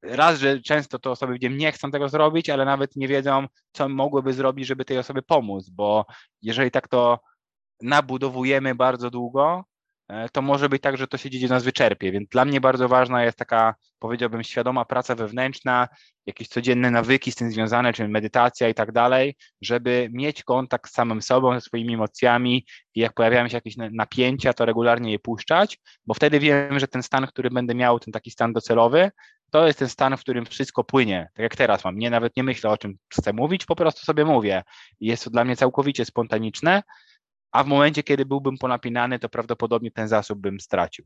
[0.03, 3.89] raz, że często to osoby gdzie nie chcą tego zrobić, ale nawet nie wiedzą, co
[3.89, 6.05] mogłyby zrobić, żeby tej osobie pomóc, bo
[6.41, 7.19] jeżeli tak to
[7.81, 9.65] nabudowujemy bardzo długo,
[10.31, 12.11] to może być tak, że to się gdzieś nas wyczerpie.
[12.11, 15.87] Więc dla mnie bardzo ważna jest taka, powiedziałbym, świadoma praca wewnętrzna,
[16.25, 20.93] jakieś codzienne nawyki z tym związane, czyli medytacja i tak dalej, żeby mieć kontakt z
[20.93, 22.65] samym sobą, ze swoimi emocjami
[22.95, 27.03] i jak pojawiają się jakieś napięcia, to regularnie je puszczać, bo wtedy wiem, że ten
[27.03, 29.11] stan, który będę miał, ten taki stan docelowy,
[29.51, 31.97] to jest ten stan, w którym wszystko płynie, tak jak teraz mam.
[31.97, 34.63] Nie nawet nie myślę o czym chcę mówić, po prostu sobie mówię.
[34.99, 36.83] Jest to dla mnie całkowicie spontaniczne,
[37.57, 41.05] a w momencie, kiedy byłbym ponapinany, to prawdopodobnie ten zasób bym stracił.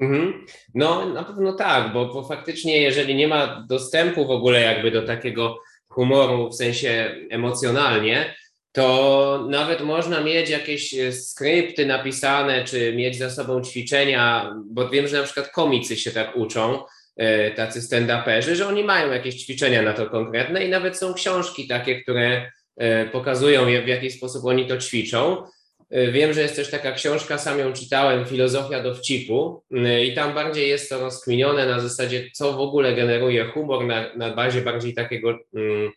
[0.00, 0.46] Mhm.
[0.74, 5.02] No, na pewno tak, bo, bo faktycznie, jeżeli nie ma dostępu w ogóle jakby do
[5.02, 8.34] takiego humoru w sensie emocjonalnie,
[8.72, 15.08] to nawet można mieć jakieś e, skrypty napisane, czy mieć za sobą ćwiczenia, bo wiem,
[15.08, 16.84] że na przykład komicy się tak uczą,
[17.16, 21.68] e, tacy stand-uperzy, że oni mają jakieś ćwiczenia na to konkretne i nawet są książki
[21.68, 25.42] takie, które E, pokazują, w jaki sposób oni to ćwiczą.
[25.90, 30.34] E, wiem, że jest też taka książka, sam ją czytałem, Filozofia dowcipu e, i tam
[30.34, 34.94] bardziej jest to rozkminione na zasadzie, co w ogóle generuje humor na, na bazie bardziej
[34.94, 35.90] takiego mm,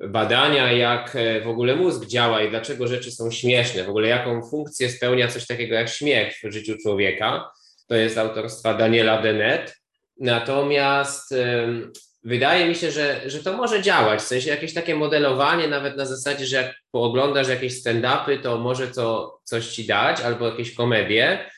[0.00, 4.88] badania, jak w ogóle mózg działa i dlaczego rzeczy są śmieszne, w ogóle jaką funkcję
[4.88, 7.50] spełnia coś takiego jak śmiech w życiu człowieka.
[7.88, 9.80] To jest autorstwa Daniela Dennett.
[10.20, 11.34] Natomiast
[12.22, 14.20] wydaje mi się, że, że to może działać.
[14.20, 18.88] W sensie jakieś takie modelowanie, nawet na zasadzie, że jak pooglądasz jakieś stand-upy, to może
[18.88, 21.50] to coś ci dać, albo jakieś komedie,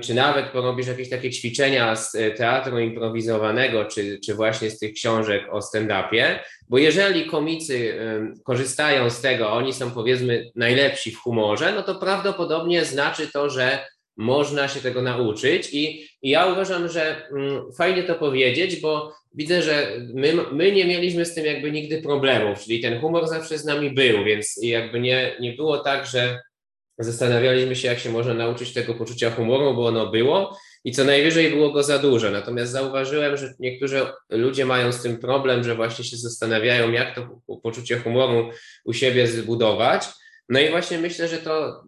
[0.00, 4.92] czy nawet porobisz jakieś takie ćwiczenia z e, teatru improwizowanego, czy, czy właśnie z tych
[4.92, 7.98] książek o stand-upie, bo jeżeli komicy
[8.44, 13.86] korzystają z tego, oni są powiedzmy najlepsi w humorze, no to prawdopodobnie znaczy to, że
[14.16, 19.62] można się tego nauczyć i, i ja uważam, że mm, fajnie to powiedzieć, bo widzę,
[19.62, 23.64] że my, my nie mieliśmy z tym jakby nigdy problemów, czyli ten humor zawsze z
[23.64, 26.40] nami był, więc jakby nie, nie było tak, że
[26.98, 31.50] zastanawialiśmy się, jak się można nauczyć tego poczucia humoru, bo ono było i co najwyżej
[31.50, 32.30] było go za dużo.
[32.30, 37.40] Natomiast zauważyłem, że niektórzy ludzie mają z tym problem, że właśnie się zastanawiają, jak to
[37.62, 38.50] poczucie humoru
[38.84, 40.04] u siebie zbudować.
[40.48, 41.84] No i właśnie myślę, że to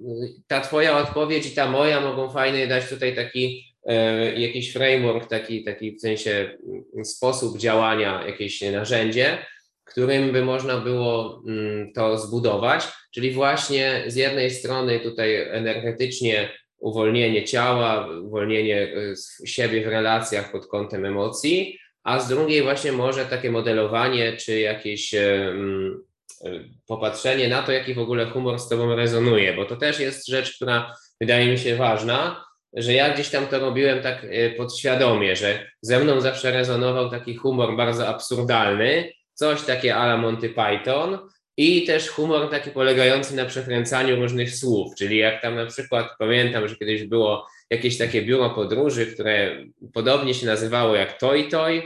[0.46, 5.64] ta Twoja odpowiedź i ta moja mogą fajnie dać tutaj taki E, jakiś framework, taki,
[5.64, 6.58] taki w sensie
[6.94, 9.38] mm, sposób działania, jakieś narzędzie,
[9.84, 17.44] którym by można było mm, to zbudować, czyli właśnie z jednej strony tutaj energetycznie uwolnienie
[17.44, 19.14] ciała, uwolnienie e,
[19.46, 25.14] siebie w relacjach pod kątem emocji, a z drugiej właśnie może takie modelowanie czy jakieś
[26.86, 30.56] popatrzenie na to, jaki w ogóle humor z tobą rezonuje, bo to też jest rzecz,
[30.56, 35.66] która wydaje mi się ważna, że ja gdzieś tam to robiłem tak e, podświadomie, że
[35.82, 41.18] ze mną zawsze rezonował taki humor bardzo absurdalny, coś takie ala Monty Python
[41.56, 46.68] i też humor taki polegający na przekręcaniu różnych słów, czyli jak tam na przykład pamiętam,
[46.68, 51.82] że kiedyś było jakieś takie biuro podróży, które podobnie się nazywało jak Toy Toy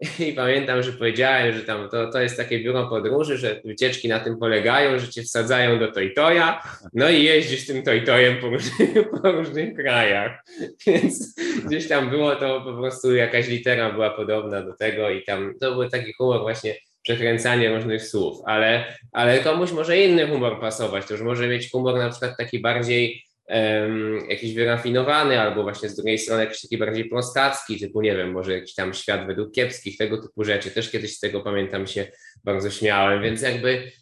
[0.28, 4.20] i pamiętam, że powiedziałem, że tam to, to jest takie biuro podróży, że wycieczki na
[4.20, 8.50] tym polegają, że cię wsadzają do Toytoja, no i jeździsz tym Toytojem po,
[9.22, 10.44] po różnych krajach.
[10.86, 11.34] Więc
[11.66, 15.72] gdzieś tam było to po prostu jakaś litera była podobna do tego i tam to
[15.72, 21.14] był taki humor właśnie przekręcanie różnych słów, ale, ale komuś może inny humor pasować, to
[21.14, 23.24] już może mieć humor na przykład taki bardziej
[24.28, 28.52] jakiś wyrafinowany, albo właśnie z drugiej strony jakiś taki bardziej prostacki, typu nie wiem, może
[28.52, 30.70] jakiś tam świat według kiepskich, tego typu rzeczy.
[30.70, 32.06] Też kiedyś z tego pamiętam się
[32.44, 33.92] bardzo śmiałem, więc jakby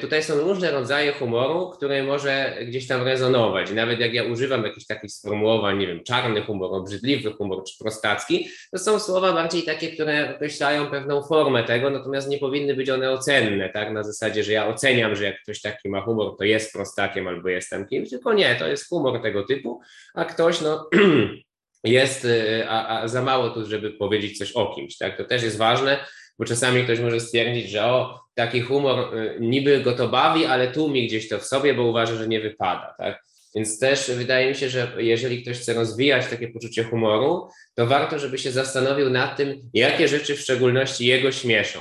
[0.00, 3.70] tutaj są różne rodzaje humoru, które może gdzieś tam rezonować.
[3.70, 8.48] Nawet jak ja używam jakichś takich sformułowań, nie wiem, czarny humor, obrzydliwy humor czy prostacki,
[8.72, 13.10] to są słowa bardziej takie, które określają pewną formę tego, natomiast nie powinny być one
[13.10, 13.92] ocenne, tak?
[13.92, 17.48] Na zasadzie, że ja oceniam, że jak ktoś taki ma humor, to jest prostakiem albo
[17.48, 19.80] jest kimś, tylko nie, to jest humor tego typu,
[20.14, 20.88] a ktoś, no.
[21.84, 25.16] jest e, a, a za mało tu, żeby powiedzieć coś o kimś, tak?
[25.16, 25.98] To też jest ważne,
[26.42, 30.72] bo czasami ktoś może stwierdzić, że o, taki humor y, niby go to bawi, ale
[30.72, 33.24] tłumi gdzieś to w sobie, bo uważa, że nie wypada, tak?
[33.54, 38.18] Więc też wydaje mi się, że jeżeli ktoś chce rozwijać takie poczucie humoru, to warto,
[38.18, 41.80] żeby się zastanowił nad tym, jakie rzeczy w szczególności jego śmieszą.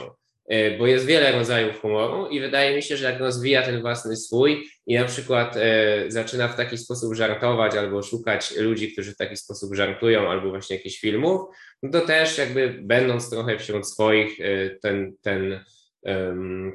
[0.54, 4.16] Y, bo jest wiele rodzajów humoru i wydaje mi się, że jak rozwija ten własny
[4.16, 5.60] swój i na przykład y,
[6.08, 10.76] zaczyna w taki sposób żartować albo szukać ludzi, którzy w taki sposób żartują, albo właśnie
[10.76, 11.42] jakichś filmów,
[11.92, 14.38] to też jakby będąc trochę wśród swoich
[14.82, 15.60] ten, ten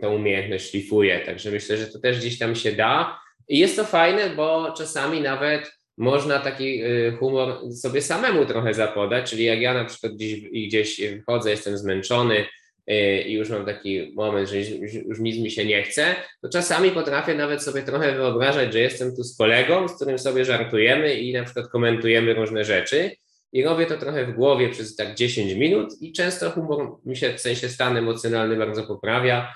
[0.01, 1.21] tę umiejętność szlifuje.
[1.21, 3.21] Także myślę, że to też gdzieś tam się da.
[3.49, 9.31] I jest to fajne, bo czasami nawet można taki y, humor sobie samemu trochę zapodać,
[9.31, 12.47] czyli jak ja na przykład gdzieś, gdzieś wchodzę, jestem zmęczony
[12.91, 14.61] y, i już mam taki moment, że
[15.07, 19.17] już nic mi się nie chce, to czasami potrafię nawet sobie trochę wyobrażać, że jestem
[19.17, 23.11] tu z kolegą, z którym sobie żartujemy i na przykład komentujemy różne rzeczy
[23.53, 27.35] i robię to trochę w głowie przez tak 10 minut i często humor mi się
[27.35, 29.55] w sensie stan emocjonalny bardzo poprawia,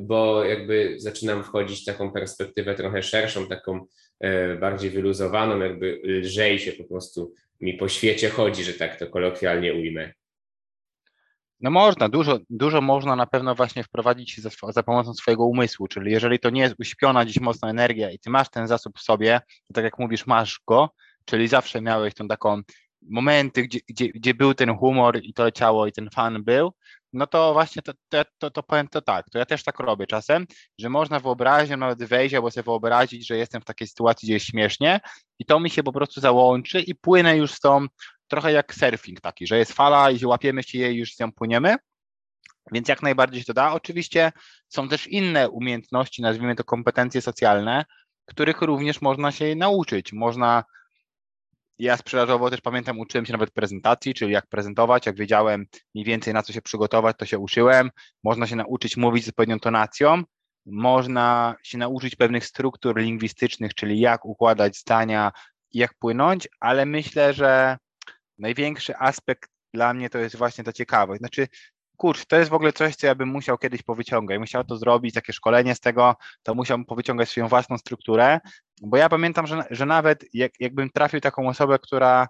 [0.00, 3.86] bo jakby zaczynam wchodzić w taką perspektywę trochę szerszą, taką
[4.20, 9.06] e, bardziej wyluzowaną, jakby lżej się po prostu mi po świecie chodzi, że tak to
[9.06, 10.12] kolokwialnie ujmę.
[11.60, 16.12] No można, dużo, dużo można na pewno właśnie wprowadzić za, za, pomocą swojego umysłu, czyli
[16.12, 19.40] jeżeli to nie jest uśpiona dziś mocna energia i ty masz ten zasób w sobie,
[19.74, 20.90] tak jak mówisz, masz go,
[21.28, 22.62] czyli zawsze miałeś tą taką
[23.02, 26.72] momenty, gdzie, gdzie, gdzie był ten humor i to leciało i ten fan był,
[27.12, 30.06] no to właśnie to, to, to, to powiem to tak, to ja też tak robię
[30.06, 30.46] czasem,
[30.78, 34.46] że można wyobrazić, nawet wejść albo sobie wyobrazić, że jestem w takiej sytuacji, gdzie jest
[34.46, 35.00] śmiesznie
[35.38, 37.86] i to mi się po prostu załączy i płynę już z tą,
[38.28, 41.32] trochę jak surfing taki, że jest fala i łapiemy się jej i już z nią
[41.32, 41.76] płyniemy,
[42.72, 43.72] więc jak najbardziej się to da.
[43.72, 44.32] Oczywiście
[44.68, 47.84] są też inne umiejętności, nazwijmy to kompetencje socjalne,
[48.26, 50.12] których również można się nauczyć.
[50.12, 50.64] Można
[51.78, 56.34] ja sprzedażowo też pamiętam, uczyłem się nawet prezentacji, czyli jak prezentować, jak wiedziałem mniej więcej
[56.34, 57.90] na co się przygotować, to się uczyłem.
[58.24, 60.22] Można się nauczyć mówić z odpowiednią tonacją,
[60.66, 65.32] można się nauczyć pewnych struktur lingwistycznych, czyli jak układać zdania,
[65.72, 67.78] jak płynąć, ale myślę, że
[68.38, 71.18] największy aspekt dla mnie to jest właśnie ta ciekawość.
[71.18, 71.48] Znaczy,
[71.98, 74.38] kurcz, to jest w ogóle coś, co ja bym musiał kiedyś powyciągać.
[74.38, 78.40] Musiał to zrobić, takie szkolenie z tego, to musiałbym powyciągać swoją własną strukturę,
[78.82, 82.28] bo ja pamiętam, że, że nawet jak, jakbym trafił taką osobę, która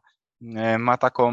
[0.57, 1.33] e, ma taką,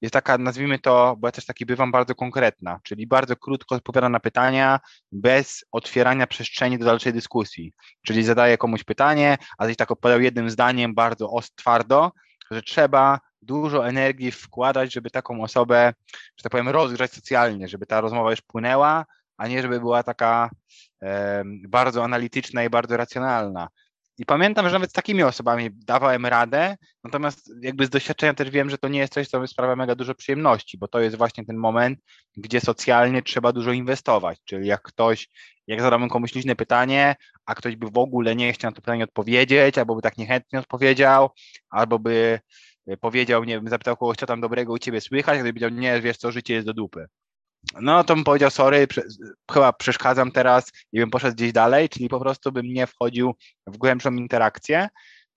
[0.00, 4.08] jest taka, nazwijmy to, bo ja też taki bywam bardzo konkretna, czyli bardzo krótko odpowiada
[4.08, 4.80] na pytania,
[5.12, 7.72] bez otwierania przestrzeni do dalszej dyskusji.
[8.06, 12.12] Czyli zadaje komuś pytanie, a tyś tak odpowiadał jednym zdaniem, bardzo twardo,
[12.50, 15.92] że trzeba dużo energii wkładać, żeby taką osobę,
[16.36, 19.06] że tak powiem, rozgrzać socjalnie, żeby ta rozmowa już płynęła,
[19.36, 20.50] a nie żeby była taka
[21.02, 23.68] e, bardzo analityczna i bardzo racjonalna.
[24.18, 28.70] I pamiętam, że nawet z takimi osobami dawałem radę, natomiast jakby z doświadczenia też wiem,
[28.70, 31.56] że to nie jest coś, co sprawia mega dużo przyjemności, bo to jest właśnie ten
[31.56, 31.98] moment,
[32.36, 34.38] gdzie socjalnie trzeba dużo inwestować.
[34.44, 35.28] Czyli jak ktoś,
[35.66, 39.04] jak zadałbym komuś liczne pytanie, a ktoś by w ogóle nie chciał na to pytanie
[39.04, 41.30] odpowiedzieć, albo by tak niechętnie odpowiedział,
[41.70, 42.40] albo by
[43.00, 46.16] powiedział, nie wiem, zapytał kogoś, co tam dobrego u ciebie słychać, gdyby powiedział, nie, wiesz
[46.16, 47.06] co, życie jest do dupy.
[47.80, 48.86] No to bym powiedział, sorry,
[49.52, 53.34] chyba przeszkadzam teraz i bym poszedł gdzieś dalej, czyli po prostu bym nie wchodził
[53.66, 54.88] w głębszą interakcję,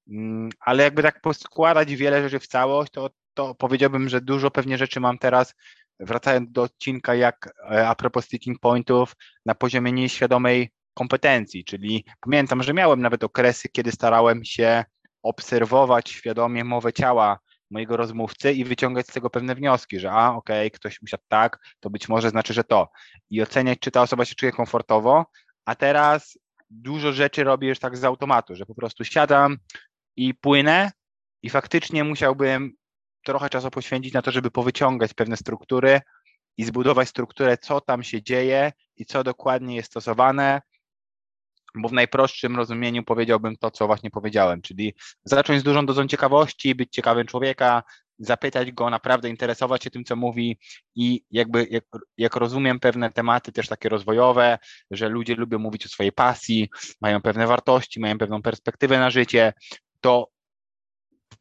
[0.09, 4.77] mm, ale jakby tak poskładać wiele rzeczy w całość, to, to powiedziałbym, że dużo pewnie
[4.77, 5.53] rzeczy mam teraz,
[5.99, 12.63] wracając do odcinka, jak e, a propos sticking pointów, na poziomie nieświadomej kompetencji, czyli pamiętam,
[12.63, 14.83] że miałem nawet okresy, kiedy starałem się
[15.23, 17.39] obserwować świadomie mowę ciała
[17.71, 21.60] mojego rozmówcy i wyciągać z tego pewne wnioski, że a, okej, okay, ktoś usiadł tak,
[21.79, 22.89] to być może znaczy, że to.
[23.29, 25.25] I oceniać, czy ta osoba się czuje komfortowo,
[25.65, 26.39] a teraz
[26.69, 29.58] dużo rzeczy robię już tak z automatu, że po prostu siadam
[30.15, 30.91] i płynę
[31.43, 32.73] i faktycznie musiałbym
[33.23, 36.02] trochę czasu poświęcić na to, żeby powyciągać pewne struktury
[36.58, 40.62] i zbudować strukturę, co tam się dzieje i co dokładnie jest stosowane,
[41.75, 44.93] bo w najprostszym rozumieniu powiedziałbym to, co właśnie powiedziałem, czyli
[45.23, 47.83] zacząć z dużą dozą ciekawości, być ciekawym człowieka,
[48.19, 50.59] zapytać go, naprawdę interesować się tym, co mówi
[50.95, 51.83] i jakby, jak,
[52.17, 54.57] jak rozumiem pewne tematy też takie rozwojowe,
[54.91, 56.69] że ludzie lubią mówić o swojej pasji,
[57.01, 59.53] mają pewne wartości, mają pewną perspektywę na życie,
[60.01, 60.29] to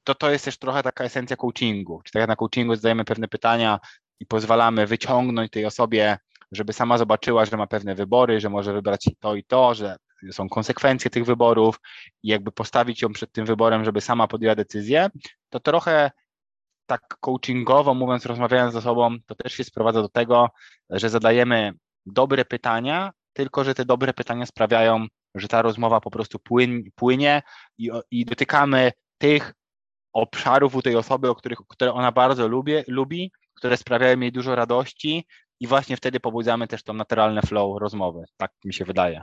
[0.05, 2.01] to, to jest też trochę taka esencja coachingu.
[2.05, 3.81] Czy tak jak na coachingu zadajemy pewne pytania
[4.21, 6.19] i pozwalamy wyciągnąć tej osobie,
[6.53, 9.97] żeby sama zobaczyła, że ma pewne wybory, że może wybrać to i to, że
[10.33, 11.81] są konsekwencje tych wyborów
[12.23, 15.11] i jakby postawić ją przed tym wyborem, żeby sama podjęła decyzję,
[15.51, 16.11] to trochę
[16.87, 20.51] tak coachingowo mówiąc, rozmawiając ze sobą, to też się sprowadza do tego,
[20.91, 21.73] że zadajemy
[22.07, 26.39] dobre pytania, tylko że te dobre pytania sprawiają, że ta rozmowa po prostu
[26.95, 27.43] płynie
[27.79, 29.55] i, i dotykamy tych
[30.13, 34.55] obszarów u tej osoby, o których, które ona bardzo lubi, lubi, które sprawiają jej dużo
[34.55, 35.27] radości
[35.61, 38.25] i właśnie wtedy pobudzamy też to naturalne flow rozmowy.
[38.37, 39.23] Tak mi się wydaje.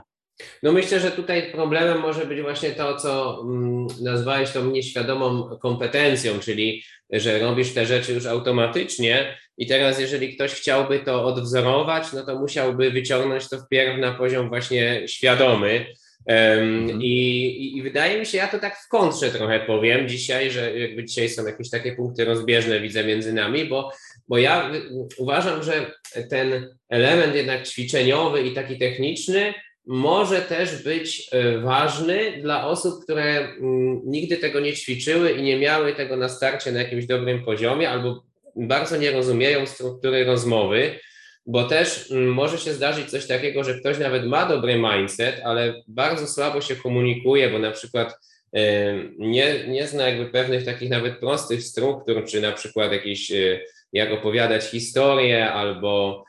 [0.62, 6.38] No myślę, że tutaj problemem może być właśnie to, co mm, nazwałeś tą nieświadomą kompetencją,
[6.38, 12.26] czyli że robisz te rzeczy już automatycznie i teraz jeżeli ktoś chciałby to odwzorować, no
[12.26, 15.86] to musiałby wyciągnąć to wpierw na poziom właśnie świadomy.
[16.26, 20.78] Um, i, I wydaje mi się, ja to tak w kontrze trochę powiem dzisiaj, że
[20.78, 23.92] jakby dzisiaj są jakieś takie punkty rozbieżne, widzę między nami, bo,
[24.28, 24.70] bo ja
[25.18, 25.90] uważam, że
[26.30, 29.54] ten element jednak ćwiczeniowy i taki techniczny
[29.86, 35.58] może też być e, ważny dla osób, które mm, nigdy tego nie ćwiczyły i nie
[35.58, 38.22] miały tego na starcie na jakimś dobrym poziomie albo
[38.56, 40.98] bardzo nie rozumieją struktury rozmowy,
[41.46, 45.82] bo też mm, może się zdarzyć coś takiego, że ktoś nawet ma dobry mindset, ale
[45.88, 48.18] bardzo słabo się komunikuje, bo na przykład
[48.52, 53.60] e, nie, nie zna jakby pewnych takich nawet prostych struktur, czy na przykład jakieś, e,
[53.92, 56.25] jak opowiadać historię albo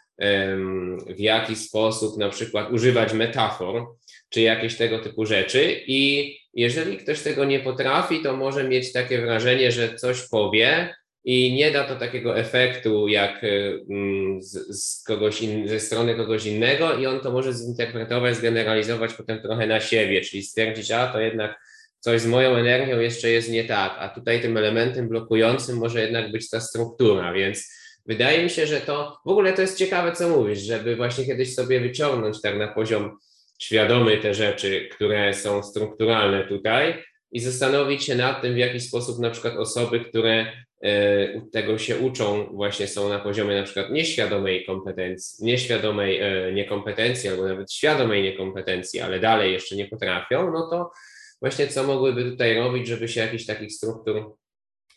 [1.07, 3.86] w jaki sposób na przykład używać metafor,
[4.30, 5.82] czy jakieś tego typu rzeczy.
[5.88, 11.53] I jeżeli ktoś tego nie potrafi, to może mieć takie wrażenie, że coś powie i
[11.53, 13.41] nie da to takiego efektu jak
[13.89, 19.13] mm, z, z kogoś in, ze strony kogoś innego i on to może zinterpretować, zgeneralizować
[19.13, 21.59] potem trochę na siebie, czyli stwierdzić, a to jednak
[21.99, 26.32] coś z moją energią jeszcze jest nie tak, a tutaj tym elementem blokującym może jednak
[26.32, 27.72] być ta struktura, więc
[28.08, 31.55] Wydaje mi się, że to w ogóle to jest ciekawe, co mówisz, żeby właśnie kiedyś
[31.55, 33.18] sobie wyciągnąć tak na poziom
[33.60, 39.20] świadomy te rzeczy, które są strukturalne tutaj i zastanowić się nad tym, w jaki sposób
[39.20, 40.45] na przykład osoby, które
[40.84, 47.30] e, tego się uczą, właśnie są na poziomie na przykład nieświadomej kompetencji, nieświadomej e, niekompetencji
[47.30, 50.91] albo nawet świadomej niekompetencji, ale dalej jeszcze nie potrafią, no to
[51.41, 54.36] właśnie co mogłyby tutaj robić, żeby się jakichś takich struktur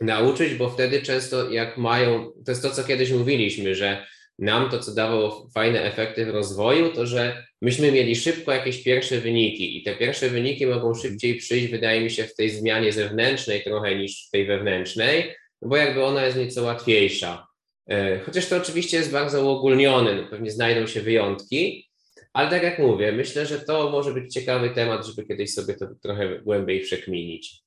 [0.01, 4.07] nauczyć, bo wtedy często jak mają, to jest to, co kiedyś mówiliśmy, że
[4.39, 9.21] nam to, co dawało fajne efekty w rozwoju, to że myśmy mieli szybko jakieś pierwsze
[9.21, 13.63] wyniki i te pierwsze wyniki mogą szybciej przyjść, wydaje mi się, w tej zmianie zewnętrznej
[13.63, 17.47] trochę niż w tej wewnętrznej, bo jakby ona jest nieco łatwiejsza.
[17.91, 21.91] E, chociaż to oczywiście jest bardzo uogólnione, no pewnie znajdą się wyjątki,
[22.33, 25.87] ale tak jak mówię, myślę, że to może być ciekawy temat, żeby kiedyś sobie to
[26.03, 27.63] trochę głębiej przekminić.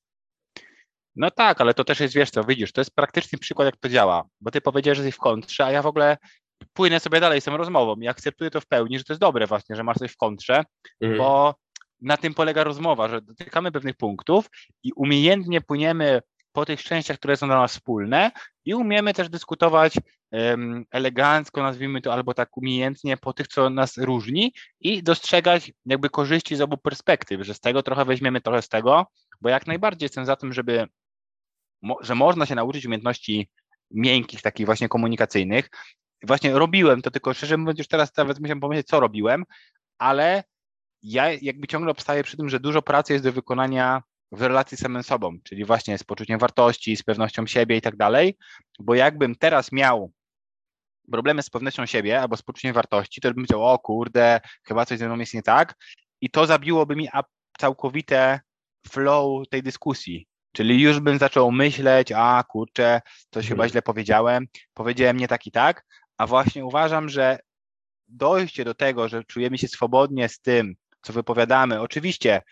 [1.16, 3.88] No tak, ale to też jest, wiesz co, widzisz, to jest praktyczny przykład, jak to
[3.88, 6.16] działa, bo ty powiedziałeś, że jesteś w kontrze, a ja w ogóle
[6.72, 9.46] płynę sobie dalej z tą rozmową i akceptuję to w pełni, że to jest dobre
[9.46, 10.64] właśnie, że masz coś w kontrze,
[11.00, 11.18] mhm.
[11.18, 11.54] bo
[12.00, 14.50] na tym polega rozmowa, że dotykamy pewnych punktów
[14.82, 16.20] i umiejętnie płyniemy
[16.52, 18.30] po tych częściach, które są dla nas wspólne
[18.64, 19.94] i umiemy też dyskutować
[20.32, 26.10] um, elegancko, nazwijmy to, albo tak umiejętnie po tych, co nas różni i dostrzegać jakby
[26.10, 29.06] korzyści z obu perspektyw, że z tego trochę weźmiemy trochę z tego,
[29.40, 30.86] bo jak najbardziej jestem za tym, żeby
[32.00, 33.48] że można się nauczyć umiejętności
[33.90, 35.70] miękkich, takich właśnie komunikacyjnych.
[36.22, 39.44] Właśnie robiłem to, tylko szczerze mówiąc, już teraz nawet musiałem powiedzieć, co robiłem,
[39.98, 40.44] ale
[41.02, 44.80] ja jakby ciągle obstaję przy tym, że dużo pracy jest do wykonania w relacji z
[44.80, 48.36] samym sobą, czyli właśnie z poczuciem wartości, z pewnością siebie i tak dalej,
[48.78, 50.12] bo jakbym teraz miał
[51.12, 54.98] problemy z pewnością siebie albo z poczuciem wartości, to bym powiedział, o kurde, chyba coś
[54.98, 55.74] ze mną jest nie tak
[56.20, 57.08] i to zabiłoby mi
[57.58, 58.40] całkowite
[58.88, 63.00] flow tej dyskusji, Czyli już bym zaczął myśleć, a kurczę,
[63.30, 63.70] coś chyba mhm.
[63.70, 65.84] źle powiedziałem, powiedziałem nie tak i tak,
[66.18, 67.38] a właśnie uważam, że
[68.08, 72.42] dojście do tego, że czujemy się swobodnie z tym, co wypowiadamy, oczywiście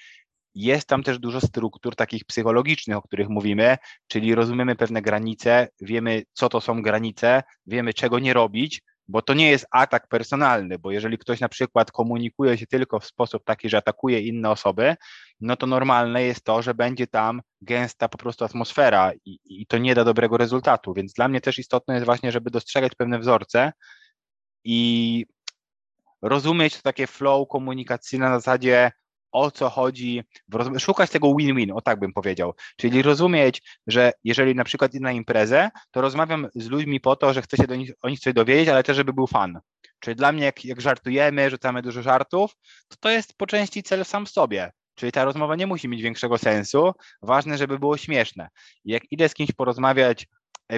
[0.54, 3.76] jest tam też dużo struktur takich psychologicznych, o których mówimy,
[4.06, 9.34] czyli rozumiemy pewne granice, wiemy, co to są granice, wiemy, czego nie robić, bo to
[9.34, 13.68] nie jest atak personalny, bo jeżeli ktoś na przykład komunikuje się tylko w sposób taki,
[13.68, 14.96] że atakuje inne osoby,
[15.40, 19.78] no to normalne jest to, że będzie tam gęsta po prostu atmosfera i, i to
[19.78, 20.94] nie da dobrego rezultatu.
[20.94, 23.72] Więc dla mnie też istotne jest właśnie, żeby dostrzegać pewne wzorce
[24.64, 25.26] i
[26.22, 28.92] rozumieć to takie flow komunikacyjne na zasadzie
[29.32, 30.22] o co chodzi,
[30.78, 32.54] szukać tego win-win, o tak bym powiedział.
[32.76, 37.32] Czyli rozumieć, że jeżeli na przykład idę na imprezę, to rozmawiam z ludźmi po to,
[37.32, 39.60] że chcę się do nich, o nich coś dowiedzieć, ale też, żeby był fan.
[40.00, 42.56] Czyli dla mnie, jak, jak żartujemy, rzucamy dużo żartów,
[42.88, 44.72] to to jest po części cel sam w sobie.
[44.94, 46.92] Czyli ta rozmowa nie musi mieć większego sensu.
[47.22, 48.48] Ważne, żeby było śmieszne.
[48.84, 50.26] Jak idę z kimś porozmawiać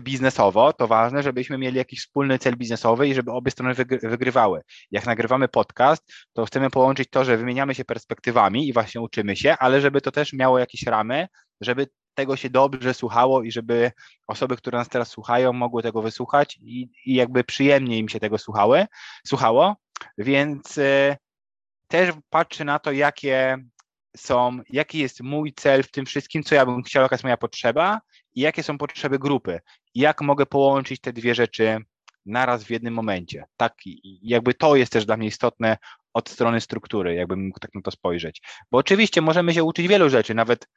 [0.03, 4.63] biznesowo, to ważne, żebyśmy mieli jakiś wspólny cel biznesowy i żeby obie strony wygrywały.
[4.91, 9.57] Jak nagrywamy podcast, to chcemy połączyć to, że wymieniamy się perspektywami i właśnie uczymy się,
[9.59, 11.27] ale żeby to też miało jakieś ramy,
[11.61, 13.93] żeby tego się dobrze słuchało i żeby
[14.27, 18.39] osoby, które nas teraz słuchają, mogły tego wysłuchać i, i jakby przyjemnie im się tego
[18.39, 18.87] słuchały,
[19.27, 19.77] słuchało.
[20.19, 21.17] Więc y,
[21.89, 23.57] też patrzę na to, jakie
[24.17, 27.37] są, jaki jest mój cel w tym wszystkim, co ja bym chciał, jaka jest moja
[27.37, 28.01] potrzeba
[28.35, 29.61] jakie są potrzeby grupy.
[29.95, 31.79] Jak mogę połączyć te dwie rzeczy
[32.27, 33.45] naraz w jednym momencie.
[33.57, 33.75] Tak,
[34.23, 35.77] jakby to jest też dla mnie istotne
[36.15, 38.43] od strony struktury, jakbym mógł tak na to spojrzeć.
[38.71, 40.69] Bo oczywiście możemy się uczyć wielu rzeczy, nawet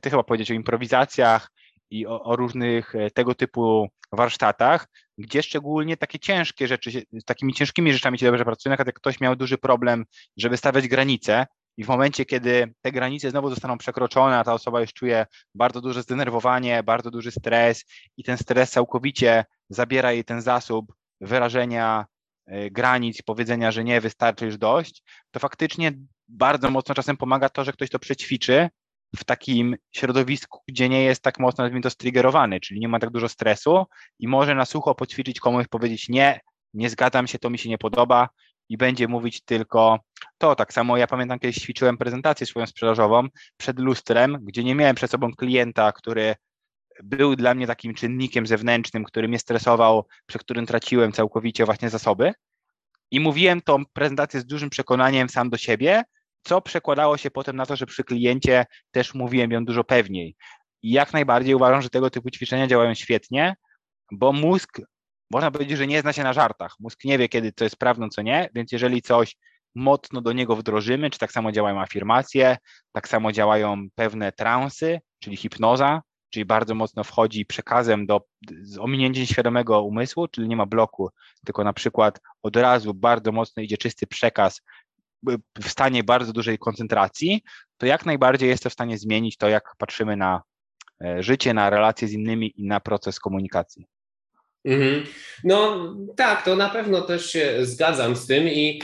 [0.00, 1.50] ty chyba powiedzieć o improwizacjach
[1.90, 4.88] i o, o różnych e, tego typu warsztatach,
[5.18, 9.20] gdzie szczególnie takie ciężkie rzeczy, takimi ciężkimi rzeczami się dobrze pracuje, na przykład jak ktoś
[9.20, 10.04] miał duży problem,
[10.36, 11.46] żeby stawiać granice,
[11.76, 15.80] i w momencie, kiedy te granice znowu zostaną przekroczone, a ta osoba już czuje bardzo
[15.80, 17.84] duże zdenerwowanie, bardzo duży stres
[18.16, 22.06] i ten stres całkowicie zabiera jej ten zasób wyrażenia
[22.48, 25.92] y, granic, powiedzenia, że nie, wystarczy już dość, to faktycznie
[26.28, 28.68] bardzo mocno czasem pomaga to, że ktoś to przećwiczy
[29.16, 33.10] w takim środowisku, gdzie nie jest tak mocno, nazwijmy to, striggerowany, czyli nie ma tak
[33.10, 33.84] dużo stresu
[34.18, 36.40] i może na sucho poćwiczyć komuś, powiedzieć nie,
[36.74, 38.28] nie zgadzam się, to mi się nie podoba,
[38.68, 40.00] i będzie mówić tylko
[40.38, 40.56] to.
[40.56, 45.10] Tak samo ja pamiętam, kiedyś ćwiczyłem prezentację swoją sprzedażową przed lustrem, gdzie nie miałem przed
[45.10, 46.34] sobą klienta, który
[47.02, 52.32] był dla mnie takim czynnikiem zewnętrznym, który mnie stresował, przy którym traciłem całkowicie właśnie zasoby.
[53.10, 56.02] I mówiłem tą prezentację z dużym przekonaniem sam do siebie,
[56.42, 60.36] co przekładało się potem na to, że przy kliencie też mówiłem ją dużo pewniej.
[60.82, 63.54] I jak najbardziej uważam, że tego typu ćwiczenia działają świetnie,
[64.12, 64.80] bo mózg
[65.30, 66.76] można powiedzieć, że nie zna się na żartach.
[66.80, 69.36] Mózg nie wie, kiedy to jest prawdą, co nie, więc jeżeli coś
[69.74, 72.56] mocno do niego wdrożymy, czy tak samo działają afirmacje,
[72.92, 78.20] tak samo działają pewne transy, czyli hipnoza, czyli bardzo mocno wchodzi przekazem do
[78.62, 81.10] z ominięciem świadomego umysłu, czyli nie ma bloku,
[81.46, 84.60] tylko na przykład od razu bardzo mocno idzie czysty przekaz
[85.58, 87.42] w stanie bardzo dużej koncentracji,
[87.76, 90.42] to jak najbardziej jest to w stanie zmienić to, jak patrzymy na
[91.04, 93.86] e, życie, na relacje z innymi i na proces komunikacji.
[94.64, 95.04] Mhm.
[95.44, 98.82] No tak, to na pewno też się zgadzam z tym i,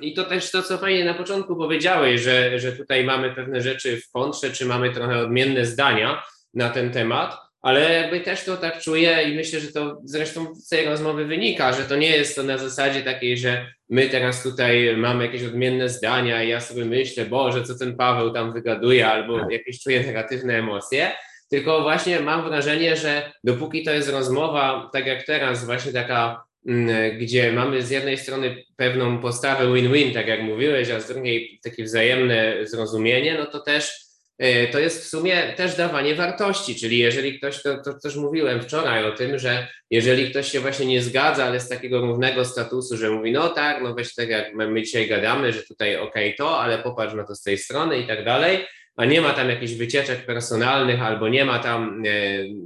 [0.00, 4.00] i to też to, co fajnie na początku powiedziałeś, że, że tutaj mamy pewne rzeczy
[4.00, 6.22] w kontrze, czy mamy trochę odmienne zdania
[6.54, 10.68] na ten temat, ale jakby też to tak czuję i myślę, że to zresztą z
[10.68, 14.96] tej rozmowy wynika, że to nie jest to na zasadzie takiej, że my teraz tutaj
[14.96, 19.50] mamy jakieś odmienne zdania i ja sobie myślę, Boże, co ten Paweł tam wygaduje, albo
[19.50, 21.12] jakieś czuję negatywne emocje,
[21.50, 27.18] tylko właśnie mam wrażenie, że dopóki to jest rozmowa, tak jak teraz, właśnie taka, mm,
[27.18, 31.84] gdzie mamy z jednej strony pewną postawę win-win, tak jak mówiłeś, a z drugiej takie
[31.84, 34.04] wzajemne zrozumienie, no to też
[34.38, 38.62] e, to jest w sumie też dawanie wartości, czyli jeżeli ktoś, to, to też mówiłem
[38.62, 42.96] wczoraj o tym, że jeżeli ktoś się właśnie nie zgadza, ale z takiego równego statusu,
[42.96, 46.34] że mówi, no tak, no weź tak jak my dzisiaj gadamy, że tutaj okej okay,
[46.38, 48.66] to, ale popatrz na to z tej strony i tak dalej,
[48.96, 52.10] a nie ma tam jakichś wycieczek personalnych, albo nie ma tam e,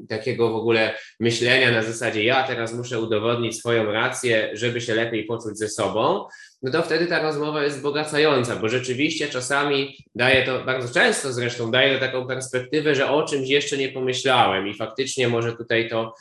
[0.09, 5.25] takiego w ogóle myślenia na zasadzie ja teraz muszę udowodnić swoją rację, żeby się lepiej
[5.25, 6.25] poczuć ze sobą,
[6.63, 11.71] no to wtedy ta rozmowa jest wzbogacająca, bo rzeczywiście czasami daje to, bardzo często zresztą
[11.71, 16.15] daje to taką perspektywę, że o czymś jeszcze nie pomyślałem i faktycznie może tutaj to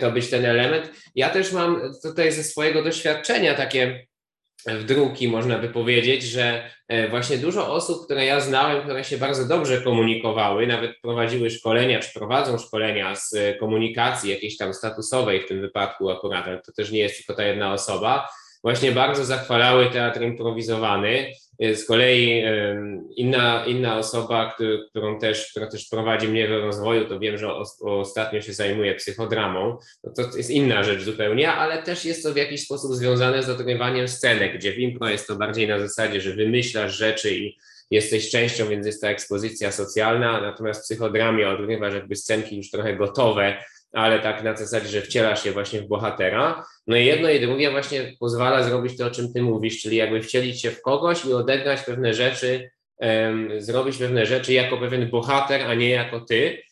[0.00, 0.90] to być ten element.
[1.14, 4.06] Ja też mam tutaj ze swojego doświadczenia takie
[4.66, 9.18] w druki, można by powiedzieć, że e, właśnie dużo osób, które ja znałem, które się
[9.18, 15.40] bardzo dobrze komunikowały, nawet prowadziły szkolenia, czy prowadzą szkolenia z e, komunikacji jakiejś tam statusowej
[15.40, 18.28] w tym wypadku akurat, ale to też nie jest tylko ta jedna osoba,
[18.62, 21.32] właśnie bardzo zachwalały teatr improwizowany.
[21.64, 22.44] Y, z kolei
[23.16, 24.54] inna, inna osoba,
[24.90, 29.78] którą też, która też prowadzi mnie do rozwoju, to wiem, że ostatnio się zajmuje psychodramą.
[30.04, 33.48] No to jest inna rzecz zupełnie, ale też jest to w jakiś sposób związane z
[33.48, 37.58] odgrywaniem scenek, gdzie w impro jest to bardziej na zasadzie, że wymyślasz rzeczy i
[37.90, 42.96] jesteś częścią, więc jest to ekspozycja socjalna, natomiast w psychodramie odgrywasz jakby scenki już trochę
[42.96, 43.56] gotowe,
[43.92, 46.64] ale tak na zasadzie, że wcielasz się właśnie w bohatera.
[46.86, 50.22] No i jedno i drugie właśnie pozwala zrobić to, o czym ty mówisz, czyli jakby
[50.22, 52.70] wcielić się w kogoś i odegrać pewne rzeczy,
[53.58, 56.62] zrobić pewne rzeczy jako pewien bohater, a nie jako ty.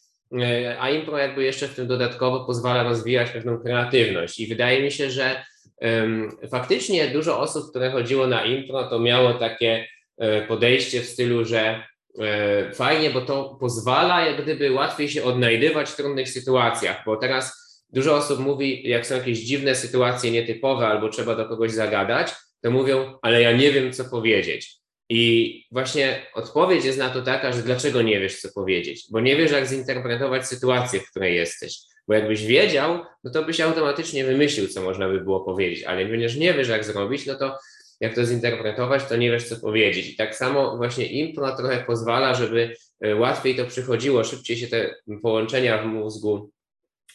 [0.41, 4.41] E, a impro jakby jeszcze w tym dodatkowo pozwala rozwijać pewną kreatywność.
[4.41, 5.45] I wydaje mi się, że
[6.51, 9.87] faktycznie dużo osób, które chodziło na impro, to miało takie
[10.49, 11.83] podejście w stylu, że
[12.75, 18.17] fajnie, bo to pozwala jak gdyby łatwiej się odnajdywać w trudnych sytuacjach, bo teraz dużo
[18.17, 23.19] osób mówi, jak są jakieś dziwne sytuacje nietypowe albo trzeba do kogoś zagadać, to mówią,
[23.23, 24.79] ale ja nie wiem, co powiedzieć.
[25.09, 29.05] I właśnie odpowiedź jest na to taka, że dlaczego nie wiesz, co powiedzieć?
[29.11, 31.79] Bo nie wiesz, jak zinterpretować sytuację, w której jesteś.
[32.09, 36.37] Bo jakbyś wiedział, no to byś automatycznie wymyślił, co można by było powiedzieć, ale ponieważ
[36.37, 37.59] nie wiesz, jak zrobić, no to
[38.01, 40.09] jak to zinterpretować, to nie wiesz, co powiedzieć.
[40.09, 44.95] I tak samo właśnie impro trochę pozwala, żeby e, łatwiej to przychodziło, szybciej się te
[45.23, 46.51] połączenia w mózgu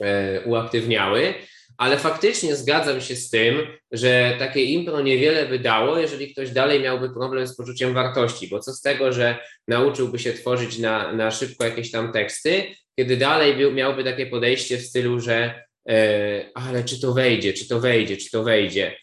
[0.01, 1.33] e, uaktywniały,
[1.77, 6.81] ale faktycznie zgadzam się z tym, że takie impro niewiele by dało, jeżeli ktoś dalej
[6.81, 11.31] miałby problem z poczuciem wartości, bo co z tego, że nauczyłby się tworzyć na, na
[11.31, 12.63] szybko jakieś tam teksty,
[12.99, 17.79] kiedy dalej miałby takie podejście w stylu, że e, ale czy to wejdzie, czy to
[17.79, 18.95] wejdzie, czy to wejdzie,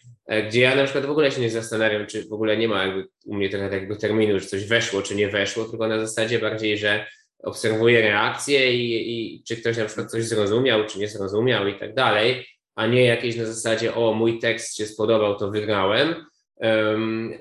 [0.47, 3.07] gdzie ja na przykład w ogóle się nie zastanawiam, czy w ogóle nie ma jakby
[3.25, 6.77] u mnie trochę takiego terminu, że coś weszło, czy nie weszło, tylko na zasadzie bardziej,
[6.77, 7.05] że
[7.43, 11.93] obserwuję reakcje i, i czy ktoś na przykład coś zrozumiał, czy nie zrozumiał i tak
[11.93, 16.25] dalej a nie jakieś na zasadzie, o mój tekst się spodobał, to wygrałem.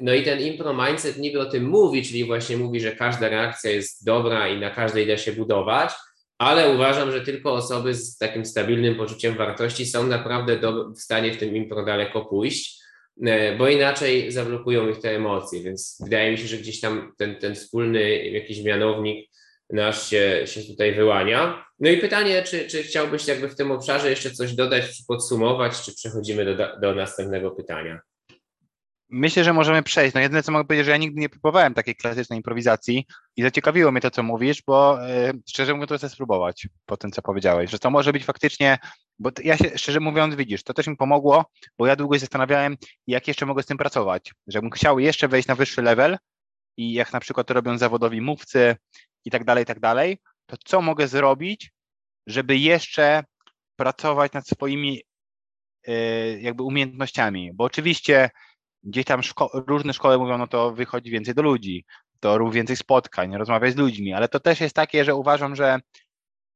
[0.00, 3.70] No i ten impro mindset niby o tym mówi, czyli właśnie mówi, że każda reakcja
[3.70, 5.92] jest dobra i na każdej da się budować,
[6.38, 11.32] ale uważam, że tylko osoby z takim stabilnym poczuciem wartości są naprawdę do, w stanie
[11.32, 12.79] w tym impro daleko pójść, e,
[13.58, 17.54] bo inaczej zablokują ich te emocje, więc wydaje mi się, że gdzieś tam ten, ten
[17.54, 19.30] wspólny jakiś mianownik
[19.70, 21.64] nasz się, się tutaj wyłania.
[21.78, 25.82] No i pytanie, czy, czy chciałbyś jakby w tym obszarze jeszcze coś dodać, czy podsumować,
[25.82, 28.00] czy przechodzimy do, do następnego pytania?
[29.12, 30.14] Myślę, że możemy przejść.
[30.14, 33.06] No jedyne, co mogę powiedzieć, że ja nigdy nie próbowałem takiej klasycznej improwizacji
[33.36, 37.10] i zaciekawiło mnie to, co mówisz, bo yy, szczerze mówiąc, to chcę spróbować po tym,
[37.10, 38.78] co powiedziałeś, że to może być faktycznie,
[39.20, 41.44] bo ja się, szczerze mówiąc, widzisz, to też mi pomogło,
[41.78, 45.48] bo ja długo się zastanawiałem, jak jeszcze mogę z tym pracować, żebym chciał jeszcze wejść
[45.48, 46.18] na wyższy level
[46.76, 48.76] i jak na przykład to robią zawodowi mówcy
[49.24, 51.72] i tak dalej, i tak dalej, to co mogę zrobić,
[52.26, 53.24] żeby jeszcze
[53.76, 55.02] pracować nad swoimi
[55.88, 58.30] y, jakby umiejętnościami, bo oczywiście
[58.82, 61.84] gdzieś tam szko różne szkoły mówią, no to wychodzi więcej do ludzi,
[62.20, 65.80] to rób więcej spotkań, rozmawiaj z ludźmi, ale to też jest takie, że uważam, że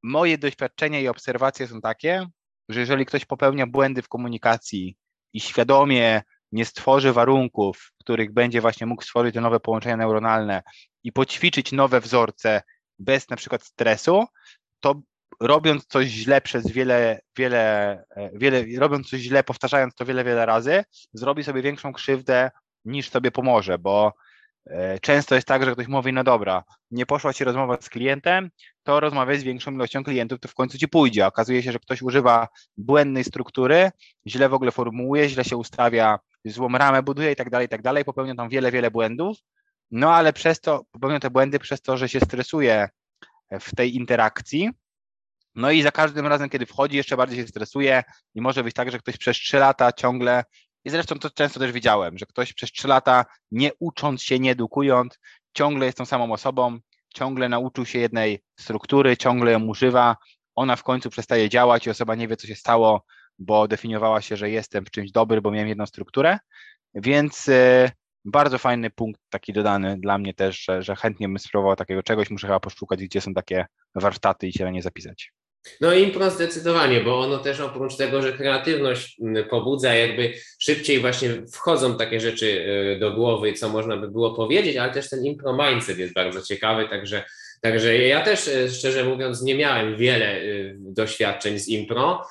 [0.03, 2.27] moje doświadczenia i obserwacje są takie,
[2.69, 4.97] że jeżeli ktoś popełnia błędy w komunikacji
[5.33, 10.63] i świadomie nie stworzy warunków, w których będzie właśnie mógł stworzyć te nowe połączenia neuronalne
[11.03, 12.61] i poćwiczyć nowe wzorce
[12.99, 14.25] bez na przykład stresu,
[14.79, 15.01] to
[15.41, 20.45] robiąc coś źle przez wiele, wiele, e, wiele, robiąc coś źle, powtarzając to wiele, wiele
[20.45, 22.51] razy, zrobi sobie większą krzywdę
[22.85, 24.13] niż sobie pomoże, bo
[25.01, 28.49] często jest tak, że ktoś mówi, no dobra, nie poszła ci rozmowa z klientem,
[28.83, 31.27] to rozmawiaj z większą ilością klientów, to w końcu ci pójdzie.
[31.27, 32.47] Okazuje się, że ktoś używa
[32.77, 33.91] błędnej struktury,
[34.27, 37.81] źle w ogóle formułuje, źle się ustawia, złą ramę buduje i tak dalej, i tak
[37.81, 39.37] dalej, popełnia tam wiele, wiele błędów,
[39.91, 42.89] no ale przez to, popełnia te błędy przez to, że się stresuje
[43.59, 44.69] w tej interakcji,
[45.55, 48.03] no i za każdym razem, kiedy wchodzi, jeszcze bardziej się stresuje
[48.35, 50.43] i może być tak, że ktoś przez trzy lata ciągle,
[50.85, 54.51] i zresztą to często też widziałem, że ktoś przez trzy lata nie ucząc się, nie
[54.51, 55.19] edukując,
[55.53, 56.79] ciągle jest tą samą osobą,
[57.13, 60.15] ciągle nauczył się jednej struktury, ciągle ją używa,
[60.55, 63.05] ona w końcu przestaje działać i osoba nie wie, co się stało,
[63.39, 66.39] bo definiowała się, że jestem w czymś dobry, bo miałem jedną strukturę,
[66.93, 67.91] więc y,
[68.25, 72.29] bardzo fajny punkt taki dodany dla mnie też, że, że chętnie bym spróbował takiego czegoś,
[72.29, 73.65] muszę chyba poszukać, gdzie są takie
[73.95, 75.31] warsztaty i się na nie zapisać.
[75.81, 81.29] No impro zdecydowanie, bo ono też oprócz tego, że kreatywność mm, pobudza, jakby szybciej właśnie
[81.51, 85.57] wchodzą takie rzeczy y, do głowy, co można by było powiedzieć, ale też ten impro
[85.57, 87.23] mindset jest bardzo ciekawy, także,
[87.61, 92.27] także ja też y, szczerze mówiąc nie miałem wiele y, doświadczeń z impro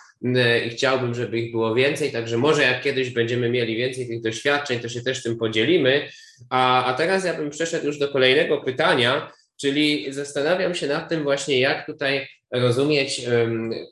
[0.66, 4.80] i chciałbym, żeby ich było więcej, także może jak kiedyś będziemy mieli więcej tych doświadczeń,
[4.80, 6.09] to się też tym podzielimy.
[6.51, 11.22] A, a teraz ja bym przeszedł już do kolejnego pytania, czyli zastanawiam się nad tym
[11.22, 13.27] właśnie, jak tutaj rozumieć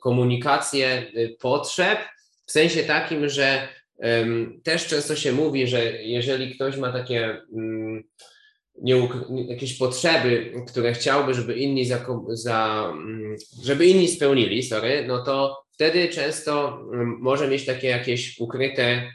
[0.01, 1.99] komunikację y, potrzeb,
[2.45, 3.67] w sensie takim, że
[4.63, 8.03] też często się mówi, że jeżeli ktoś ma takie mm,
[8.81, 9.09] nie,
[9.47, 15.63] jakieś potrzeby, które chciałby, żeby inni, za, za, mm, żeby inni spełnili, sorry, no to
[15.71, 19.11] wtedy często mm, może mieć takie jakieś ukryte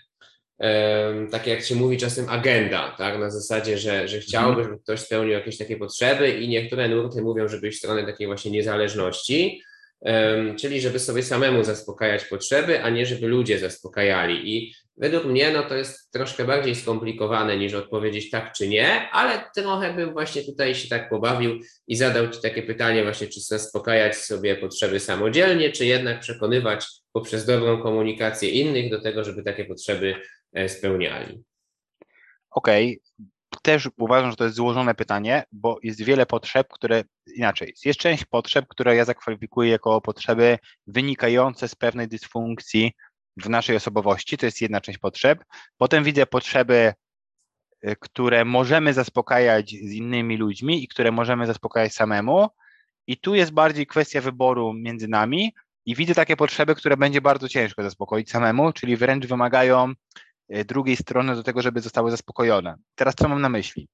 [1.31, 5.33] takie jak się mówi czasem agenda, tak, na zasadzie, że, że chciałby, żeby ktoś spełnił
[5.33, 9.63] jakieś takie potrzeby i niektóre nurty mówią, żeby iść w stronę takiej właśnie niezależności,
[10.61, 14.57] czyli żeby sobie samemu zaspokajać potrzeby, a nie żeby ludzie zaspokajali.
[14.57, 19.45] I według mnie no, to jest troszkę bardziej skomplikowane niż odpowiedzieć tak czy nie, ale
[19.57, 24.17] trochę bym właśnie tutaj się tak pobawił i zadał Ci takie pytanie właśnie, czy zaspokajać
[24.17, 30.15] sobie potrzeby samodzielnie, czy jednak przekonywać poprzez dobrą komunikację innych do tego, żeby takie potrzeby
[30.69, 31.45] spełniali.
[32.51, 33.63] Okej, okay.
[33.63, 37.75] też uważam, że to jest złożone pytanie, bo jest wiele potrzeb, które inaczej.
[37.85, 42.93] Jest część potrzeb, które ja zakwalifikuję jako potrzeby wynikające z pewnej dysfunkcji
[43.37, 44.39] w naszej osobowości.
[44.39, 45.45] To jest jedna część potrzeb.
[45.77, 46.93] Potem widzę potrzeby,
[47.89, 52.49] y, które możemy zaspokajać z innymi ludźmi i które możemy zaspokajać samemu.
[53.07, 55.55] I tu jest bardziej kwestia wyboru między nami.
[55.87, 59.95] I widzę takie potrzeby, które będzie bardzo ciężko zaspokoić samemu, czyli wręcz wymagają E,
[60.49, 62.77] drugiej strony do tego, żeby zostały zaspokojone.
[62.95, 63.89] Teraz co mam na myśli?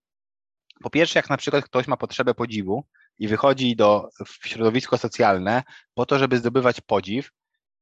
[0.83, 2.85] Po pierwsze, jak na przykład ktoś ma potrzebę podziwu
[3.19, 5.63] i wychodzi do, w środowisko socjalne
[5.95, 7.31] po to, żeby zdobywać podziw,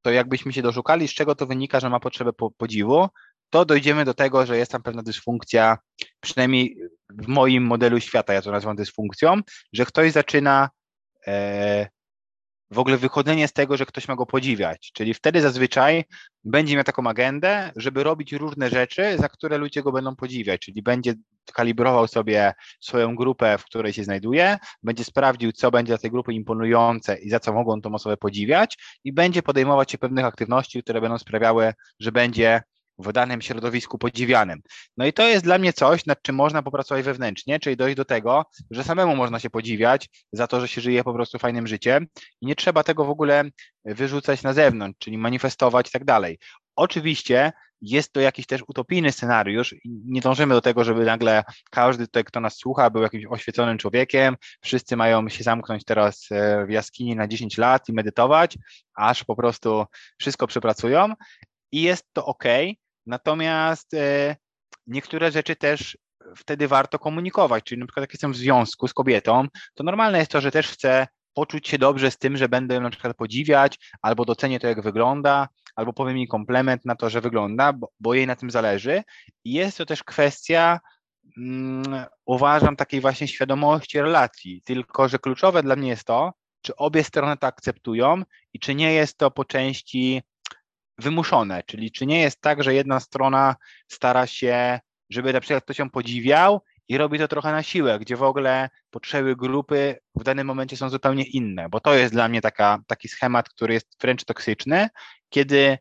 [0.03, 3.09] to jakbyśmy się doszukali, z czego to wynika, że ma potrzebę po, podziwu,
[3.51, 5.79] to dojdziemy do tego, że jest tam pewna dysfunkcja,
[6.21, 6.77] przynajmniej
[7.11, 9.41] w moim modelu świata, ja to nazywam dysfunkcją,
[9.73, 10.71] że ktoś zaczyna
[11.27, 11.89] e,
[12.73, 14.91] w ogóle wychodzenie z tego, że ktoś ma go podziwiać.
[14.95, 16.05] Czyli wtedy zazwyczaj
[16.45, 20.83] będzie miał taką agendę, żeby robić różne rzeczy, za które ludzie go będą podziwiać, czyli
[20.83, 21.15] będzie
[21.55, 26.35] kalibrował sobie swoją grupę, w której się znajduje, będzie sprawdził, co będzie dla tej grupy
[26.35, 31.01] imponujące i za co mogą tą osobę podziwiać i będzie podejmować się pewnych aktywności, które
[31.01, 32.63] będą sprawiały, że będzie
[32.99, 34.61] w danym środowisku podziwianym.
[34.97, 38.05] No i to jest dla mnie coś, nad czym można popracować wewnętrznie, czyli dojść do
[38.05, 42.07] tego, że samemu można się podziwiać za to, że się żyje po prostu fajnym życiem
[42.41, 43.45] i nie trzeba tego w ogóle
[43.85, 46.39] wyrzucać na zewnątrz, czyli manifestować i tak dalej.
[46.77, 49.75] Oczywiście jest to jakiś też utopijny scenariusz.
[49.85, 54.37] Nie dążymy do tego, żeby nagle każdy tutaj, kto nas słucha, był jakimś oświeconym człowiekiem.
[54.61, 58.59] Wszyscy mają się zamknąć teraz e, w jaskini na 10 lat i medytować,
[58.95, 59.85] aż po prostu
[60.19, 61.13] wszystko przepracują.
[61.73, 62.45] I jest to ok,
[63.07, 64.37] Natomiast e,
[64.87, 65.99] niektóre rzeczy też
[66.37, 70.31] wtedy warto komunikować, czyli na przykład jak jestem w związku z kobietą, to normalne jest
[70.31, 74.25] to, że też chcę poczuć się dobrze z tym, że będę na przykład podziwiać, albo
[74.25, 78.27] docenię to, jak wygląda, albo powiem mi komplement na to, że wygląda, bo, bo jej
[78.27, 79.03] na tym zależy.
[79.45, 80.81] I jest to też kwestia,
[81.39, 86.33] mm, uważam, takiej właśnie świadomości relacji, tylko że kluczowe dla mnie jest to,
[86.63, 88.23] czy obie strony to akceptują
[88.53, 90.23] i czy nie jest to po części
[91.03, 93.57] wymuszone, czyli czy nie jest tak, że jedna strona
[93.89, 94.81] stara się,
[95.11, 98.69] żeby na przykład ktoś ją podziwiał i robi to trochę na siłę, gdzie w ogóle
[98.91, 103.09] potrzeby grupy w danym momencie są zupełnie inne, bo to jest dla mnie taka, taki
[103.09, 104.89] schemat, który jest wręcz toksyczny,
[105.29, 105.79] kiedy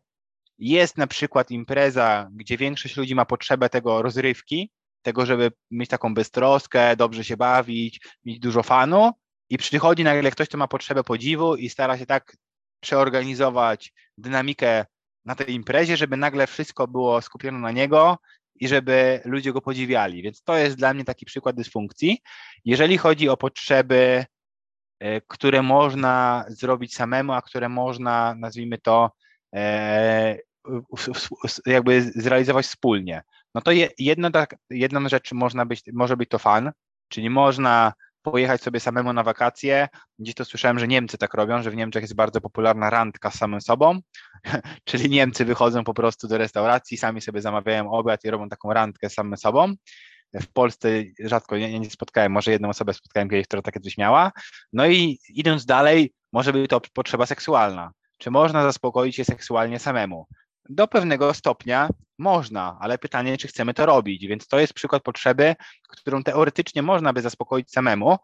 [0.58, 4.70] jest na przykład impreza, gdzie większość ludzi ma potrzebę tego rozrywki,
[5.02, 9.12] tego, żeby mieć taką beztroskę, dobrze się bawić, mieć dużo fanu
[9.50, 12.36] i przychodzi nagle ktoś, kto ma potrzebę podziwu i stara się tak
[12.80, 14.86] przeorganizować dynamikę
[15.24, 18.18] na tej imprezie, żeby nagle wszystko było skupione na niego
[18.54, 20.22] i żeby ludzie go podziwiali.
[20.22, 22.18] Więc to jest dla mnie taki przykład dysfunkcji.
[22.64, 24.24] Jeżeli chodzi o potrzeby,
[25.00, 29.10] e, które można zrobić samemu, a które można, nazwijmy to,
[29.54, 30.38] e,
[31.66, 33.22] jakby zrealizować wspólnie.
[33.54, 36.72] No to jedno, tak, jedną rzecz można być, może być to fan,
[37.08, 37.92] czyli można
[38.22, 39.88] pojechać sobie samemu na wakacje.
[40.18, 43.34] Gdzieś to słyszałem, że Niemcy tak robią, że w Niemczech jest bardzo popularna randka z
[43.34, 43.98] samym sobą,
[44.84, 49.10] czyli Niemcy wychodzą po prostu do restauracji, sami sobie zamawiają obiad i robią taką randkę
[49.10, 49.74] z samym sobą.
[50.34, 54.32] W Polsce rzadko nie, nie spotkałem, może jedną osobę spotkałem kiedyś, która takie coś miała.
[54.72, 57.92] No i idąc dalej, może być to potrzeba seksualna.
[58.18, 60.26] Czy można zaspokoić się seksualnie samemu?
[60.74, 64.26] Do pewnego stopnia można, ale pytanie, czy chcemy to robić.
[64.26, 65.54] Więc to jest przykład potrzeby,
[65.88, 68.16] którą teoretycznie można by zaspokoić samemu,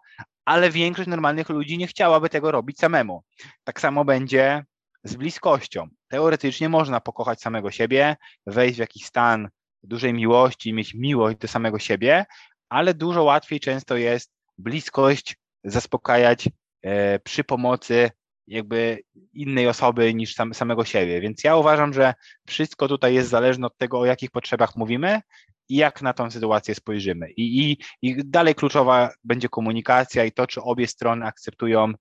[0.45, 3.23] ale większość normalnych ludzi nie chciałaby tego robić samemu.
[3.65, 4.65] Tak samo będzie
[5.05, 5.89] z bliskością.
[6.09, 9.49] Teoretycznie można pokochać samego siebie, wejść w jakiś stan
[9.83, 12.27] dużej miłości, mieć miłość do samego siebie,
[12.69, 16.49] ale dużo łatwiej często jest bliskość zaspokajać
[16.83, 18.11] e, przy pomocy
[18.49, 21.21] jakby innej osoby niż sam, samego siebie.
[21.21, 22.15] Więc ja uważam, że
[22.47, 25.21] wszystko tutaj jest zależne od tego, o jakich potrzebach mówimy
[25.69, 27.31] i jak na tą sytuację spojrzymy.
[27.31, 31.93] I, i, i dalej kluczowa będzie komunikacja i to, czy obie strony akceptują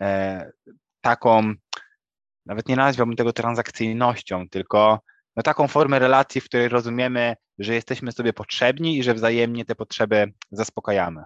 [0.00, 0.50] e,
[1.00, 1.54] taką,
[2.46, 5.00] nawet nie nazwałbym tego transakcyjnością, tylko
[5.36, 9.74] no, taką formę relacji, w której rozumiemy, że jesteśmy sobie potrzebni i że wzajemnie te
[9.74, 11.24] potrzeby zaspokajamy.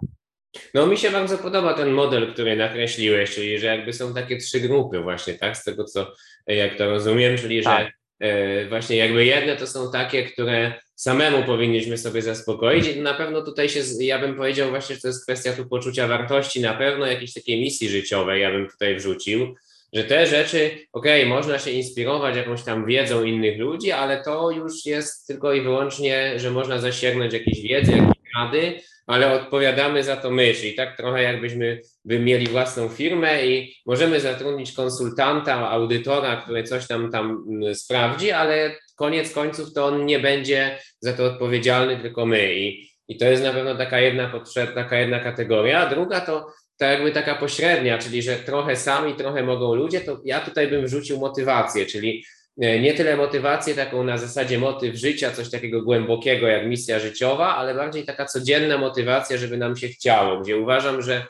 [0.75, 4.61] No mi się bardzo podoba ten model, który nakreśliłeś, czyli że jakby są takie trzy
[4.61, 6.13] grupy właśnie, tak, z tego co,
[6.47, 7.93] jak to rozumiem, czyli że tak.
[8.21, 13.43] e, właśnie jakby jedne to są takie, które samemu powinniśmy sobie zaspokoić i na pewno
[13.43, 17.07] tutaj się, ja bym powiedział właśnie, że to jest kwestia tu poczucia wartości, na pewno
[17.07, 19.55] jakiejś takiej misji życiowej ja bym tutaj wrzucił,
[19.93, 24.51] że te rzeczy, okej, okay, można się inspirować jakąś tam wiedzą innych ludzi, ale to
[24.51, 30.17] już jest tylko i wyłącznie, że można zasięgnąć jakiejś wiedzy, jakiejś rady, ale odpowiadamy za
[30.17, 36.37] to my, czyli tak trochę jakbyśmy by mieli własną firmę i możemy zatrudnić konsultanta, audytora,
[36.37, 41.25] który coś tam tam mm, sprawdzi, ale koniec końców to on nie będzie za to
[41.25, 42.55] odpowiedzialny, tylko my.
[42.55, 46.53] I I to jest na pewno taka jedna potrzeba, taka jedna kategoria, a druga to,
[46.81, 51.19] jakby taka pośrednia, czyli że trochę sami, trochę mogą ludzie, to ja tutaj bym wrzucił
[51.19, 52.25] motywację, czyli
[52.59, 57.75] nie tyle motywację taką na zasadzie motyw życia, coś takiego głębokiego jak misja życiowa, ale
[57.75, 61.27] bardziej taka codzienna motywacja, żeby nam się chciało, gdzie uważam, że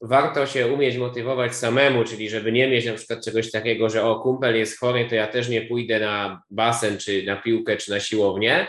[0.00, 4.20] warto się umieć motywować samemu, czyli żeby nie mieć na przykład czegoś takiego, że o
[4.20, 8.00] kumpel jest chory, to ja też nie pójdę na basen, czy na piłkę, czy na
[8.00, 8.66] siłownię,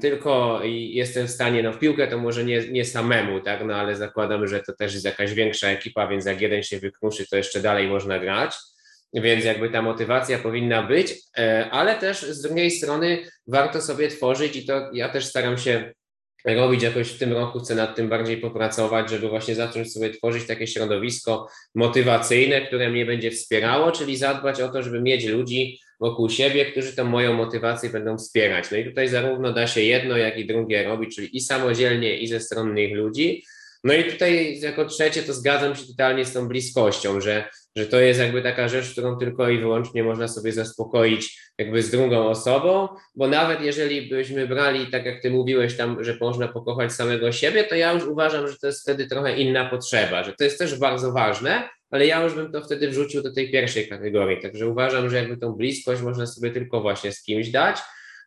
[0.00, 3.96] tylko jestem w stanie, no w piłkę to może nie, nie samemu, tak, no ale
[3.96, 7.60] zakładam, że to też jest jakaś większa ekipa, więc jak jeden się wykruszy, to jeszcze
[7.60, 8.54] dalej można grać,
[9.14, 14.56] więc jakby ta motywacja powinna być, e, ale też z drugiej strony warto sobie tworzyć
[14.56, 15.92] i to ja też staram się
[16.44, 20.46] robić jakoś w tym roku, chcę nad tym bardziej popracować, żeby właśnie zacząć sobie tworzyć
[20.46, 26.30] takie środowisko motywacyjne, które mnie będzie wspierało, czyli zadbać o to, żeby mieć ludzi wokół
[26.30, 28.70] siebie, którzy tą moją motywację będą wspierać.
[28.70, 32.28] No i tutaj zarówno da się jedno, jak i drugie robić, czyli i samodzielnie, i
[32.28, 33.44] ze strony ludzi,
[33.84, 37.44] no i tutaj jako trzecie to zgadzam się totalnie z tą bliskością, że,
[37.76, 41.90] że to jest jakby taka rzecz, którą tylko i wyłącznie można sobie zaspokoić jakby z
[41.90, 46.92] drugą osobą, bo nawet jeżeli byśmy brali, tak jak ty mówiłeś tam, że można pokochać
[46.92, 50.44] samego siebie, to ja już uważam, że to jest wtedy trochę inna potrzeba, że to
[50.44, 54.40] jest też bardzo ważne, ale ja już bym to wtedy wrzucił do tej pierwszej kategorii,
[54.40, 57.78] także uważam, że jakby tą bliskość można sobie tylko właśnie z kimś dać.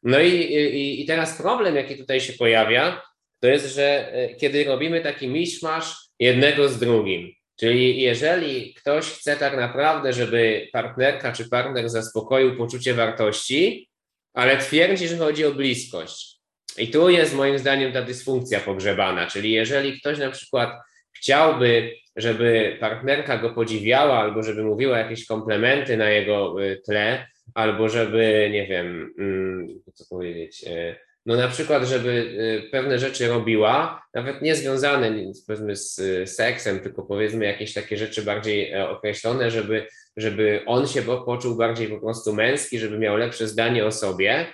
[0.04, 3.02] No i, i, i teraz problem, jaki tutaj się pojawia,
[3.40, 9.36] to jest, że e, kiedy robimy taki miszmasz jednego z drugim, czyli jeżeli ktoś chce
[9.36, 13.90] tak naprawdę, żeby partnerka czy partner zaspokoił poczucie wartości,
[14.34, 16.38] ale twierdzi, że chodzi o bliskość.
[16.78, 20.70] I tu jest moim zdaniem ta dysfunkcja pogrzebana, czyli jeżeli ktoś na przykład
[21.18, 27.90] chciałby, żeby partnerka go podziwiała, albo żeby mówiła jakieś komplementy na jego e, tle, albo
[27.90, 30.96] żeby, nie wiem, mm, co powiedzieć, e,
[31.28, 35.12] no na przykład, żeby y, pewne rzeczy robiła, nawet nie związane
[35.48, 35.96] powiedzmy z
[36.30, 41.88] seksem, tylko powiedzmy jakieś takie rzeczy bardziej e, określone, żeby, żeby on się poczuł bardziej
[41.88, 44.46] po prostu męski, żeby miał lepsze zdanie o sobie,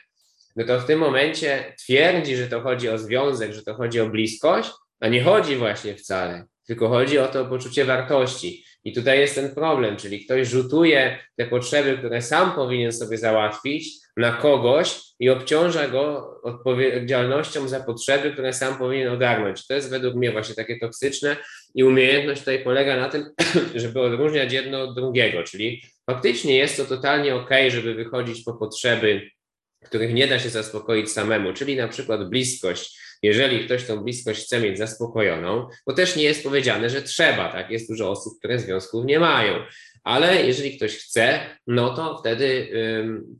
[0.56, 4.10] no to w tym momencie twierdzi, że to chodzi o związek, że to chodzi o
[4.10, 8.66] bliskość, a nie chodzi właśnie wcale, tylko chodzi o to poczucie wartości.
[8.84, 14.03] I tutaj jest ten problem, czyli ktoś rzutuje te potrzeby, które sam powinien sobie załatwić,
[14.18, 19.68] na kogoś i obciąża go odpowiedzialnością za potrzeby, które sam powinien ogarnąć.
[19.68, 21.36] To jest według mnie właśnie takie toksyczne
[21.76, 23.26] i umiejętność tutaj polega na tym,
[23.76, 29.30] żeby odróżniać jedno od drugiego, czyli faktycznie jest to totalnie ok, żeby wychodzić po potrzeby,
[29.86, 34.60] których nie da się zaspokoić samemu, czyli na przykład bliskość, jeżeli ktoś tą bliskość chce
[34.60, 37.72] mieć zaspokojoną, bo też nie jest powiedziane, że trzeba, tak?
[37.72, 39.54] Jest dużo osób, które związków nie mają,
[40.04, 42.68] ale jeżeli ktoś chce, no to wtedy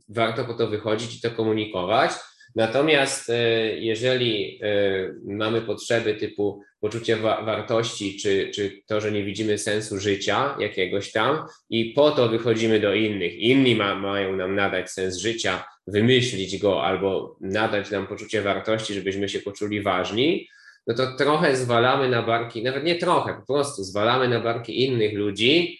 [0.08, 2.12] warto po to wychodzić i to komunikować.
[2.54, 9.24] Natomiast e, jeżeli e, mamy potrzeby typu poczucie wa wartości, czy, czy to, że nie
[9.24, 14.54] widzimy sensu życia jakiegoś tam, i po to wychodzimy do innych, inni ma, mają nam
[14.54, 20.48] nadać sens życia, wymyślić go albo nadać nam poczucie wartości, żebyśmy się poczuli ważni,
[20.86, 25.14] no to trochę zwalamy na barki, nawet nie trochę, po prostu zwalamy na barki innych
[25.14, 25.78] ludzi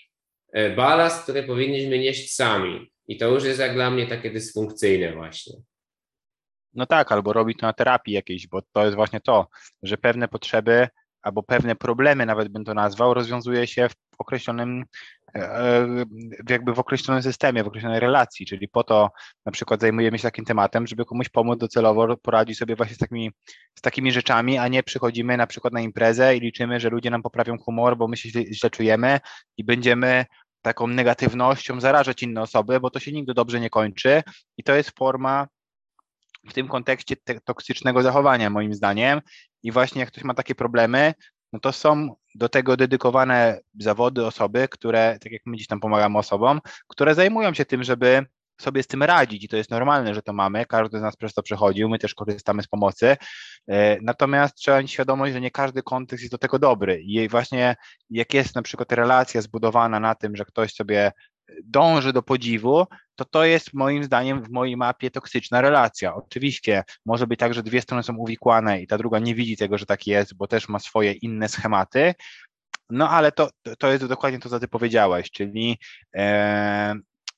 [0.52, 2.90] e, balast, który powinniśmy nieść sami.
[3.08, 5.54] I to już jest jak dla mnie takie dysfunkcyjne właśnie.
[6.74, 9.48] No tak, albo robić to na terapii jakiejś, bo to jest właśnie to,
[9.82, 10.88] że pewne potrzeby
[11.22, 14.84] albo pewne problemy, nawet bym to nazwał, rozwiązuje się w określonym,
[16.48, 19.10] jakby w określonym systemie, w określonej relacji, czyli po to
[19.46, 23.30] na przykład zajmujemy się takim tematem, żeby komuś pomóc docelowo poradzić sobie właśnie z takimi,
[23.78, 27.22] z takimi rzeczami, a nie przychodzimy na przykład na imprezę i liczymy, że ludzie nam
[27.22, 29.20] poprawią humor, bo my się źle, źle czujemy
[29.56, 30.24] i będziemy
[30.62, 34.22] taką negatywnością zarażać inne osoby, bo to się nigdy dobrze nie kończy
[34.56, 35.46] i to jest forma
[36.48, 39.20] w tym kontekście toksycznego zachowania, moim zdaniem.
[39.62, 41.14] I właśnie jak ktoś ma takie problemy,
[41.52, 46.18] no to są do tego dedykowane zawody, osoby, które, tak jak my dziś tam pomagamy
[46.18, 48.26] osobom, które zajmują się tym, żeby
[48.60, 51.34] sobie z tym radzić i to jest normalne, że to mamy, każdy z nas przez
[51.34, 53.16] to przechodził, my też korzystamy z pomocy,
[53.68, 57.02] e, natomiast trzeba mieć świadomość, że nie każdy kontekst jest do tego dobry.
[57.02, 57.76] I właśnie
[58.10, 61.12] jak jest na przykład relacja zbudowana na tym, że ktoś sobie
[61.64, 62.86] dąży do podziwu,
[63.16, 66.14] to to jest moim zdaniem w mojej mapie toksyczna relacja.
[66.14, 69.78] Oczywiście może być tak, że dwie strony są uwikłane i ta druga nie widzi tego,
[69.78, 72.14] że tak jest, bo też ma swoje inne schematy,
[72.90, 75.78] no ale to, to jest dokładnie to, co ty powiedziałeś, czyli
[76.16, 76.94] e,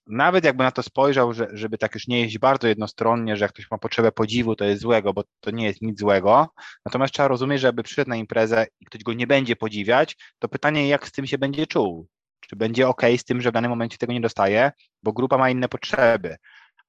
[0.07, 3.53] nawet jakby na to spojrzał, że, żeby tak już nie jeść bardzo jednostronnie, że jak
[3.53, 6.49] ktoś ma potrzebę podziwu, to jest złego, bo to nie jest nic złego.
[6.85, 10.49] Natomiast trzeba rozumieć, że jakby przyszedł na imprezę i ktoś go nie będzie podziwiać, to
[10.49, 12.09] pytanie, jak z tym się będzie czuł.
[12.51, 14.73] Czy będzie ok z tym, że w danym momencie tego nie dostaje,
[15.03, 16.37] bo grupa ma inne potrzeby.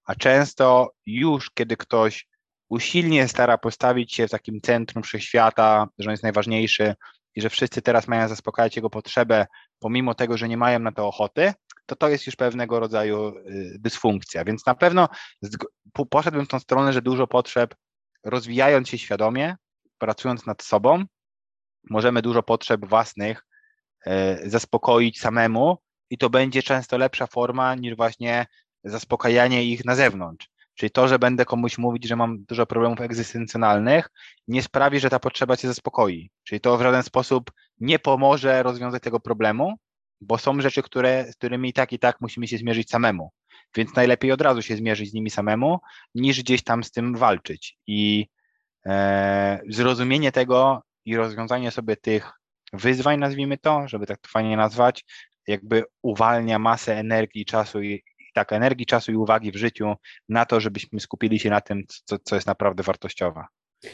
[0.05, 2.27] A często już, kiedy ktoś
[2.69, 6.95] usilnie stara postawić się w takim centrum wszechświata, że on jest najważniejszy
[7.35, 9.47] i że wszyscy teraz mają zaspokajać jego potrzebę,
[9.79, 11.53] pomimo tego, że nie mają na to ochoty,
[11.85, 14.45] to to jest już pewnego rodzaju y, dysfunkcja.
[14.45, 15.09] Więc na pewno
[16.09, 17.75] poszedłbym w tą stronę, że dużo potrzeb,
[18.23, 19.55] rozwijając się świadomie,
[19.97, 21.03] pracując nad sobą,
[21.89, 23.45] możemy dużo potrzeb własnych
[24.43, 25.77] zaspokoić samemu
[26.09, 28.45] i to będzie często lepsza forma niż właśnie
[28.83, 30.49] zaspokajanie ich na zewnątrz.
[30.75, 34.09] Czyli to, że będę komuś mówić, że mam dużo problemów egzystencjonalnych,
[34.47, 36.29] nie sprawi, że ta potrzeba cię zaspokoi.
[36.43, 39.75] Czyli to w żaden sposób nie pomoże rozwiązać tego problemu,
[40.21, 43.31] bo są rzeczy, które, z którymi i tak i tak musimy się zmierzyć samemu.
[43.75, 45.79] Więc najlepiej od razu się zmierzyć z nimi samemu,
[46.15, 47.77] niż gdzieś tam z tym walczyć.
[47.87, 48.27] I
[48.85, 52.31] e, zrozumienie tego i rozwiązanie sobie tych
[52.74, 55.03] wyzwań, nazwijmy to, żeby tak to fajnie nazwać,
[55.47, 58.03] jakby uwalnia masę energii, czasu i,
[58.34, 59.93] tak, energii, czasu i uwagi w życiu
[60.30, 63.43] na to, żebyśmy skupili się na tym, co, co jest naprawdę wartościowe.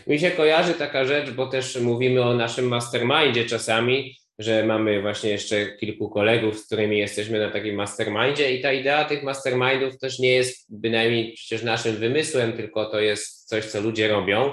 [0.07, 5.29] Mi się kojarzy taka rzecz, bo też mówimy o naszym mastermindzie czasami, że mamy właśnie
[5.29, 10.19] jeszcze kilku kolegów, z którymi jesteśmy na takim mastermindzie i ta idea tych mastermindów też
[10.19, 14.51] nie jest bynajmniej przecież naszym wymysłem, tylko to jest coś, co ludzie robią.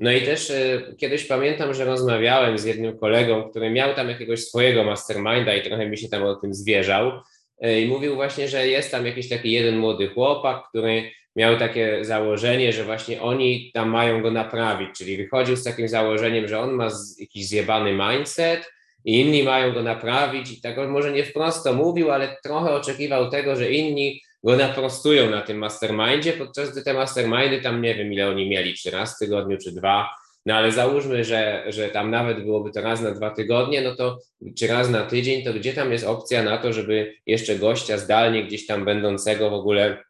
[0.00, 4.44] No i też e, kiedyś pamiętam, że rozmawiałem z jednym kolegą, który miał tam jakiegoś
[4.44, 7.12] swojego masterminda i trochę mi się tam o tym zwierzał
[7.60, 12.04] e, i mówił właśnie, że jest tam jakiś taki jeden młody chłopak, który miał takie
[12.04, 16.72] założenie, że właśnie oni tam mają go naprawić, czyli wychodził z takim założeniem, że on
[16.72, 16.88] ma
[17.18, 18.70] jakiś zjebany mindset,
[19.04, 23.30] i inni mają go naprawić i tak może nie wprost to mówił, ale trochę oczekiwał
[23.30, 28.12] tego, że inni go naprostują na tym mastermindzie, podczas gdy te mastermindy tam nie wiem
[28.12, 30.10] ile oni mieli, czy raz w tygodniu, czy dwa,
[30.46, 34.18] no ale załóżmy, że, że tam nawet byłoby to raz na dwa tygodnie, no to
[34.58, 38.44] czy raz na tydzień, to gdzie tam jest opcja na to, żeby jeszcze gościa zdalnie
[38.44, 40.02] gdzieś tam będącego w ogóle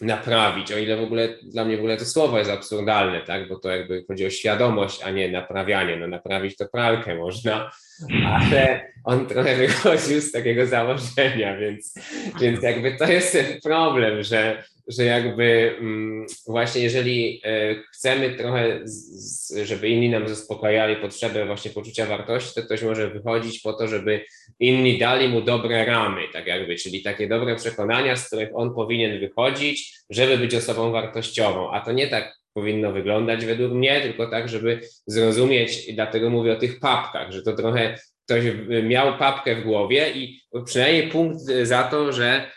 [0.00, 3.58] naprawić, o ile w ogóle dla mnie w ogóle to słowo jest absurdalne, tak, bo
[3.58, 7.70] to jakby chodzi o świadomość, a nie naprawianie, no naprawić to pralkę można,
[8.26, 11.94] ale on trochę wychodził z takiego założenia, więc,
[12.40, 18.80] więc jakby to jest ten problem, że, że jakby mm, właśnie jeżeli e, chcemy trochę,
[19.64, 24.24] żeby inni nam zaspokajali potrzebę właśnie poczucia wartości, to ktoś może wychodzić po to, żeby
[24.58, 29.20] inni dali mu dobre ramy, tak jakby, czyli takie dobre przekonania, z których on powinien
[29.20, 34.48] wychodzić, żeby być osobą wartościową, a to nie tak powinno wyglądać według mnie, tylko tak,
[34.48, 38.44] żeby zrozumieć, i dlatego mówię o tych papkach, że to trochę ktoś
[38.82, 42.50] miał papkę w głowie i przynajmniej punkt za to, że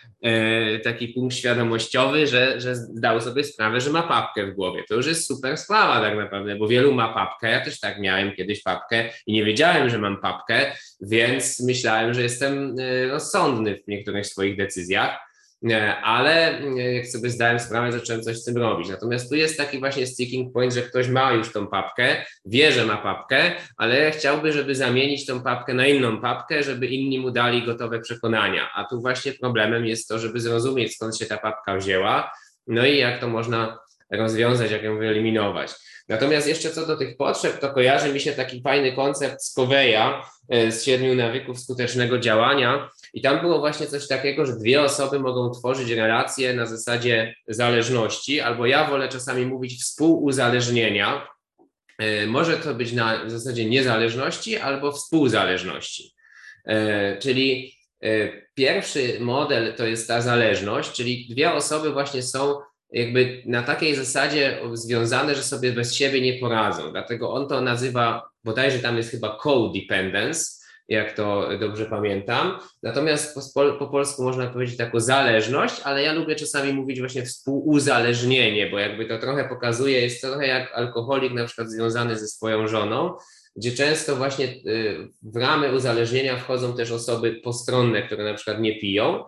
[0.83, 4.83] taki punkt świadomościowy, że, że zdał sobie sprawę, że ma papkę w głowie.
[4.89, 7.51] To już jest super sprawa tak naprawdę, bo wielu ma papkę.
[7.51, 10.71] Ja też tak miałem kiedyś papkę i nie wiedziałem, że mam papkę,
[11.01, 15.32] więc myślałem, że jestem e, rozsądny w niektórych swoich decyzjach
[16.03, 18.89] ale e, jak sobie zdałem sprawę, zacząłem coś z tym robić.
[18.89, 22.85] Natomiast tu jest taki właśnie sticking point, że ktoś ma już tą papkę, wie, że
[22.85, 27.65] ma papkę, ale chciałby, żeby zamienić tą papkę na inną papkę, żeby inni mu dali
[27.65, 28.69] gotowe przekonania.
[28.75, 32.31] A tu właśnie problemem jest to, żeby zrozumieć, skąd się ta papka wzięła,
[32.67, 33.79] no i jak to można
[34.11, 35.71] rozwiązać, jak ją wyeliminować.
[36.09, 40.21] Natomiast jeszcze co do tych potrzeb, to kojarzy mi się taki fajny koncept z Coveya,
[40.49, 45.19] e, z siedmiu nawyków skutecznego działania, i tam było właśnie coś takiego, że dwie osoby
[45.19, 51.27] mogą tworzyć relacje na zasadzie zależności, albo ja wolę czasami mówić współuzależnienia.
[51.99, 56.13] E, może to być na zasadzie niezależności albo współzależności.
[56.65, 62.55] E, czyli e, pierwszy model to jest ta zależność, czyli dwie osoby właśnie są
[62.91, 66.91] jakby na takiej zasadzie związane, że sobie bez siebie nie poradzą.
[66.91, 72.59] Dlatego on to nazywa, bodajże tam jest chyba co-dependence, jak to dobrze pamiętam.
[72.83, 78.69] Natomiast po, po, polsku można powiedzieć taką zależność, ale ja lubię czasami mówić właśnie współuzależnienie,
[78.69, 83.13] bo jakby to trochę pokazuje, jest trochę jak alkoholik na przykład związany ze swoją żoną,
[83.55, 88.79] gdzie często właśnie y, w ramy uzależnienia wchodzą też osoby postronne, które na przykład nie
[88.79, 89.23] piją,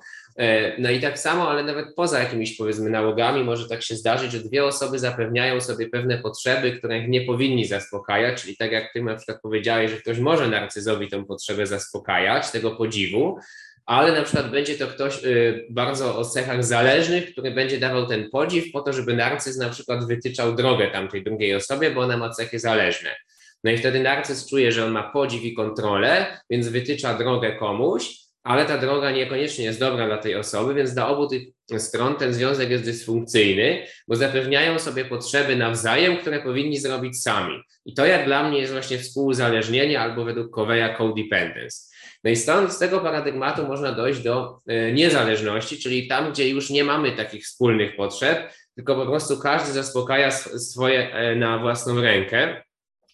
[0.78, 4.40] no i tak samo, ale nawet poza jakimiś powiedzmy nałogami może tak się zdarzyć, że
[4.40, 9.16] dwie osoby zapewniają sobie pewne potrzeby, których nie powinni zaspokajać, czyli tak jak ty na
[9.16, 13.40] przykład powiedziałeś, że ktoś może narcyzowi tę potrzebę zaspokajać, tego podziwu,
[13.86, 18.30] ale na przykład będzie to ktoś y, bardzo o cechach zależnych, który będzie dawał ten
[18.30, 22.30] podziw po to, żeby narcyz na przykład wytyczał drogę tamtej drugiej osobie, bo ona ma
[22.30, 23.16] cechy zależne.
[23.64, 28.25] No i wtedy narcyz czuje, że on ma podziw i kontrolę, więc wytycza drogę komuś,
[28.46, 31.42] ale ta droga niekoniecznie jest dobra dla tej osoby, więc dla obu tych
[31.78, 37.62] stron ten związek jest dysfunkcyjny, bo zapewniają sobie potrzeby nawzajem, które powinni zrobić sami.
[37.86, 41.96] I to jak dla mnie jest właśnie współuzależnienie albo według Coveya codependence.
[42.24, 46.70] No i stąd z tego paradygmatu można dojść do e, niezależności, czyli tam, gdzie już
[46.70, 52.64] nie mamy takich wspólnych potrzeb, tylko po prostu każdy zaspokaja swoje e, na własną rękę.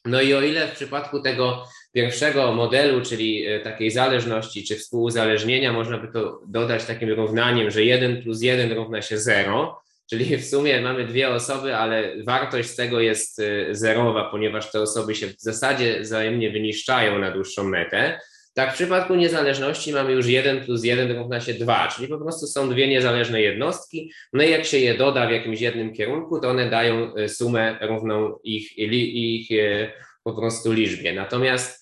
[0.06, 5.74] No i o ile w przypadku tego pierwszego modelu, czyli e, takiej zależności czy współuzależnienia,
[5.74, 10.46] można by to dodać takim równaniem, że 1 plus 1 równa się 0, czyli w
[10.46, 15.28] sumie mamy dwie osoby, ale wartość z tego jest e, zerowa, ponieważ te osoby się
[15.28, 18.20] w zasadzie wzajemnie wyniszczają na dłuższą metę.
[18.54, 22.48] Tak, w przypadku niezależności mamy już 1 plus 1 równa się 2, czyli po prostu
[22.48, 26.50] są dwie niezależne jednostki, no i jak się je doda w jakimś jednym kierunku, to
[26.50, 29.50] one dają e, sumę równą ich, ich
[30.24, 31.14] po prostu liczbie.
[31.14, 31.81] Natomiast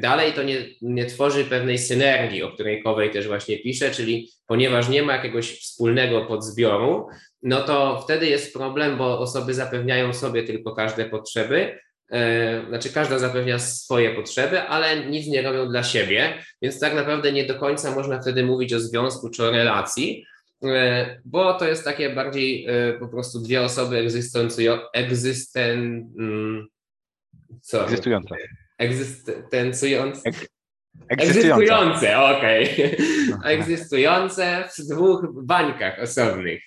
[0.00, 4.88] Dalej to nie, nie tworzy pewnej synergii, o której Kowej też właśnie pisze, czyli ponieważ
[4.88, 7.08] nie ma jakiegoś wspólnego podzbioru,
[7.42, 11.78] no to wtedy jest problem, bo osoby zapewniają sobie tylko każde potrzeby,
[12.68, 17.44] znaczy każda zapewnia swoje potrzeby, ale nic nie robią dla siebie, więc tak naprawdę nie
[17.44, 20.24] do końca można wtedy mówić o związku czy o relacji,
[20.64, 26.66] e, bo to jest takie bardziej e, po prostu dwie osoby egzystencjo, egzysten, mm,
[27.60, 27.84] co?
[27.84, 28.36] egzystujące
[28.78, 30.30] egzystencjujące.
[31.08, 32.72] Egzystujące, okej.
[32.72, 32.96] Okay.
[33.54, 36.62] Egzystujące w dwóch bańkach osobnych.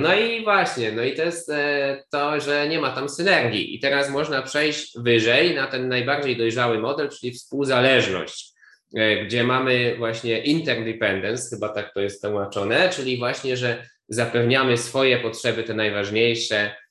[0.00, 3.74] No i właśnie, no i to jest e, to, że nie ma tam synergii.
[3.74, 8.52] I teraz można przejść wyżej na ten najbardziej dojrzały model, czyli współzależność,
[8.96, 15.18] e, gdzie mamy właśnie interdependence, chyba tak to jest tłumaczone, czyli właśnie, że zapewniamy swoje
[15.18, 16.85] potrzeby, te najważniejsze, E,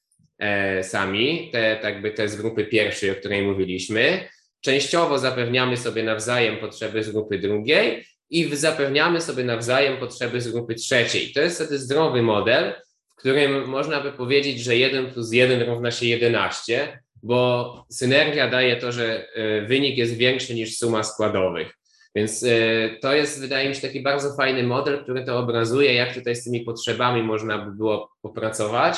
[0.82, 4.28] sami, te, tak by te z grupy pierwszej, o której mówiliśmy.
[4.62, 10.76] Częściowo zapewniamy sobie nawzajem potrzeby z grupy drugiej i zapewniamy sobie nawzajem potrzeby z grupy
[10.76, 11.34] trzeciej.
[11.34, 12.74] To jest wtedy zdrowy model,
[13.10, 18.76] w którym można by powiedzieć, że 1 plus 1 równa się 11, bo synergia daje
[18.76, 21.74] to, że e, wynik jest większy niż suma składowych.
[22.16, 22.50] Więc e,
[23.02, 26.44] to jest, wydaje mi się, taki bardzo fajny model, który to obrazuje, jak tutaj z
[26.44, 28.96] tymi potrzebami można by było popracować.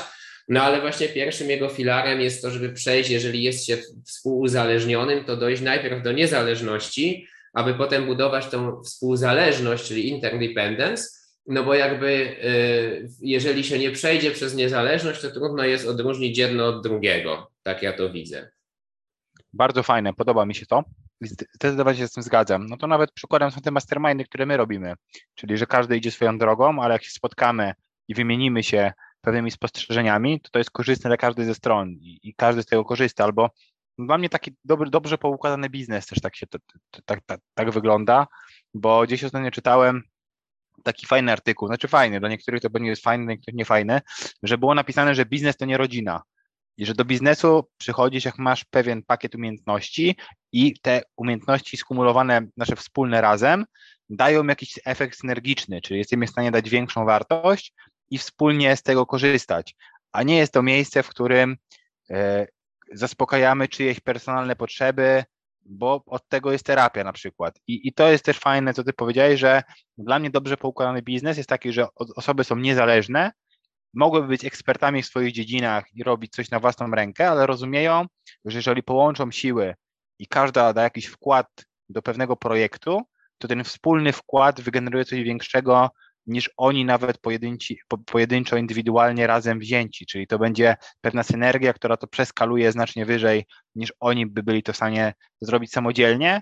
[0.48, 5.38] No ale właśnie pierwszym jego filarem jest to, żeby przejść, jeżeli jest się współuzależnionym, to
[5.38, 11.04] dojść najpierw do niezależności, aby potem budować tą współzależność, czyli interdependence,
[11.48, 16.66] no bo jakby y, jeżeli się nie przejdzie przez niezależność, to trudno jest odróżnić jedno
[16.66, 17.52] od drugiego.
[17.64, 18.50] Tak ja to widzę.
[19.54, 20.84] Bardzo fajne, podoba mi się to.
[21.22, 22.68] Zdecydowanie się z tym zgadzam.
[22.68, 24.93] No to nawet przykładem są te mastermindy, które my robimy,
[25.36, 27.74] czyli że każdy idzie swoją drogą, ale jak się spotkamy
[28.08, 28.91] i wymienimy się
[29.28, 32.86] pewnymi spostrzeżeniami, to to jest korzystne dla każdej ze stron i, i każdy z tego
[32.86, 33.49] korzysta, albo
[33.99, 36.59] dla mnie taki dobry, dobrze poukładany biznes też tak się to,
[36.91, 38.28] to, tak, tak, tak wygląda,
[38.73, 40.03] bo gdzieś ostatnio czytałem
[40.84, 44.01] taki fajny artykuł, znaczy fajny, dla niektórych to będzie jest fajny, dla niektórych nie fajny,
[44.43, 46.21] że było napisane, że biznes to nie rodzina
[46.78, 50.15] i że do biznesu przychodzisz, jak masz pewien pakiet umiejętności
[50.51, 53.65] i te umiejętności skumulowane, nasze wspólne razem,
[54.09, 57.73] dają jakiś efekt synergiczny, czyli jesteśmy w stanie dać większą wartość
[58.10, 59.76] i wspólnie z tego korzystać,
[60.12, 61.58] a nie jest to miejsce, w którym
[62.10, 62.47] e,
[62.93, 65.24] zaspokajamy czyjeś personalne potrzeby,
[65.66, 67.60] bo od tego jest terapia na przykład.
[67.68, 69.64] I, I to jest też fajne, co ty powiedziałeś, że
[69.97, 73.32] dla mnie dobrze poukładany biznes jest taki, że osoby są niezależne,
[73.93, 78.05] mogłyby być ekspertami w swoich dziedzinach i robić coś na własną rękę, ale rozumieją,
[78.45, 79.76] że jeżeli połączą siły
[80.20, 81.47] i każda da jakiś wkład
[81.89, 83.01] do pewnego projektu,
[83.38, 85.89] to ten wspólny wkład wygeneruje coś większego
[86.28, 87.17] niż oni nawet
[88.05, 93.93] pojedynczo, indywidualnie razem wzięci, czyli to będzie pewna synergia, która to przeskaluje znacznie wyżej niż
[93.99, 96.41] oni by byli to w stanie zrobić samodzielnie.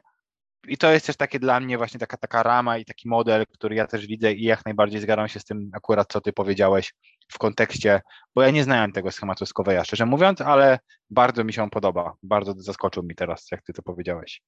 [0.68, 3.76] I to jest też takie dla mnie właśnie taka, taka rama i taki model, który
[3.76, 6.94] ja też widzę i jak najbardziej zgadzam się z tym akurat, co ty powiedziałeś
[7.32, 8.02] w kontekście,
[8.36, 10.80] bo ja nie znałem tego schematu z Koweja, szczerze mówiąc, ale
[11.10, 12.14] bardzo mi się on podoba.
[12.24, 14.42] Bardzo zaskoczył mi teraz, jak ty to powiedziałeś.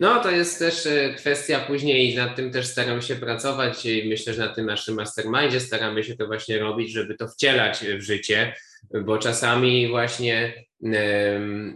[0.00, 4.34] No, to jest też e, kwestia później, nad tym też staram się pracować i myślę,
[4.34, 8.54] że na tym naszym mastermindzie staramy się to właśnie robić, żeby to wcielać w życie,
[9.04, 10.66] bo czasami właśnie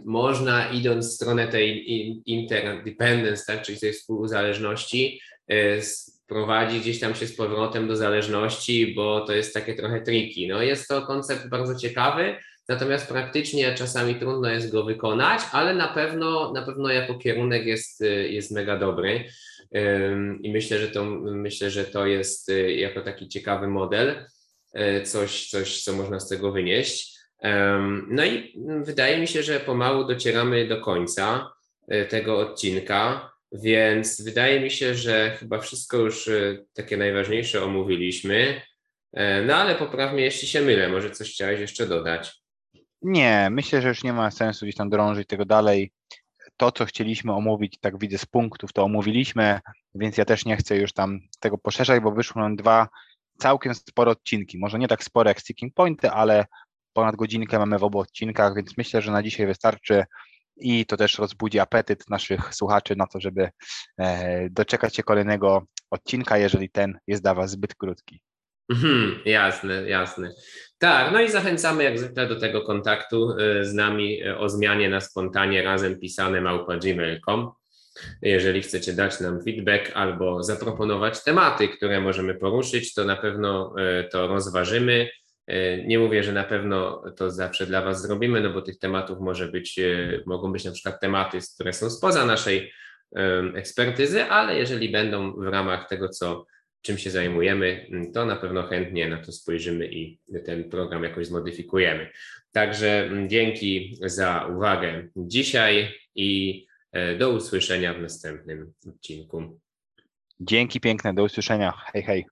[0.05, 1.85] można idąc w stronę tej
[2.25, 5.21] interdependence, tak, czyli tej współzależności,
[5.51, 5.81] e,
[6.27, 10.47] prowadzi gdzieś tam się z powrotem do zależności, bo to jest takie trochę triki.
[10.47, 12.35] No, jest to koncept bardzo ciekawy,
[12.71, 18.03] natomiast praktycznie czasami trudno jest go wykonać, ale na pewno, na pewno jako kierunek jest,
[18.29, 19.25] jest mega dobry
[20.41, 24.25] i myślę, że to, myślę, że to jest y, jako taki ciekawy model,
[24.99, 27.11] y, coś, coś, co można z tego wynieść.
[28.07, 31.51] No i wydaje mi się, że pomału docieramy do końca
[31.93, 36.29] y, tego odcinka, więc wydaje mi się, że chyba wszystko już
[36.73, 38.61] takie najważniejsze omówiliśmy.
[39.45, 42.40] No ale poprawnie, jeśli się mylę, może coś chciałeś jeszcze dodać.
[43.01, 45.91] Nie, myślę, że już nie ma sensu gdzieś tam drążyć tego dalej.
[46.57, 49.59] To, co chcieliśmy omówić, tak widzę z punktów, to omówiliśmy,
[49.95, 52.87] więc ja też nie chcę już tam tego poszerzać, bo wyszły nam dwa
[53.39, 54.57] całkiem spore odcinki.
[54.57, 56.45] Może nie tak spore jak Sticking Pointy, ale
[56.93, 60.05] ponad godzinkę mamy w obu odcinkach, więc myślę, że na dzisiaj wystarczy
[60.57, 63.49] i to też rozbudzi apetyt naszych słuchaczy na to, żeby
[63.97, 68.21] e, doczekać się kolejnego odcinka, jeżeli ten jest dla Was zbyt krótki.
[68.71, 70.33] Mhm, jasne, jasne.
[70.77, 74.89] Tak, no i zachęcamy jak zwykle do tego kontaktu e, z nami e, o zmianie
[74.89, 77.51] na spontanie razem pisane małpa.gmail.com.
[78.21, 83.75] Jeżeli chcecie dać nam feedback albo zaproponować tematy, które możemy poruszyć, to na pewno
[84.11, 85.09] to rozważymy.
[85.85, 89.47] Nie mówię, że na pewno to zawsze dla Was zrobimy, no bo tych tematów może
[89.47, 89.79] być,
[90.25, 92.73] mogą być na przykład tematy, które są spoza naszej
[93.55, 96.45] ekspertyzy, ale jeżeli będą w ramach tego, co,
[96.81, 102.09] czym się zajmujemy, to na pewno chętnie na to spojrzymy i ten program jakoś zmodyfikujemy.
[102.51, 109.59] Także dzięki za uwagę dzisiaj i e, do usłyszenia w następnym odcinku.
[110.39, 111.73] Dzięki piękne, do usłyszenia.
[111.93, 112.25] Hej, hej.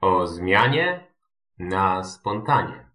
[0.00, 1.06] o zmianie
[1.58, 2.87] na spontanie.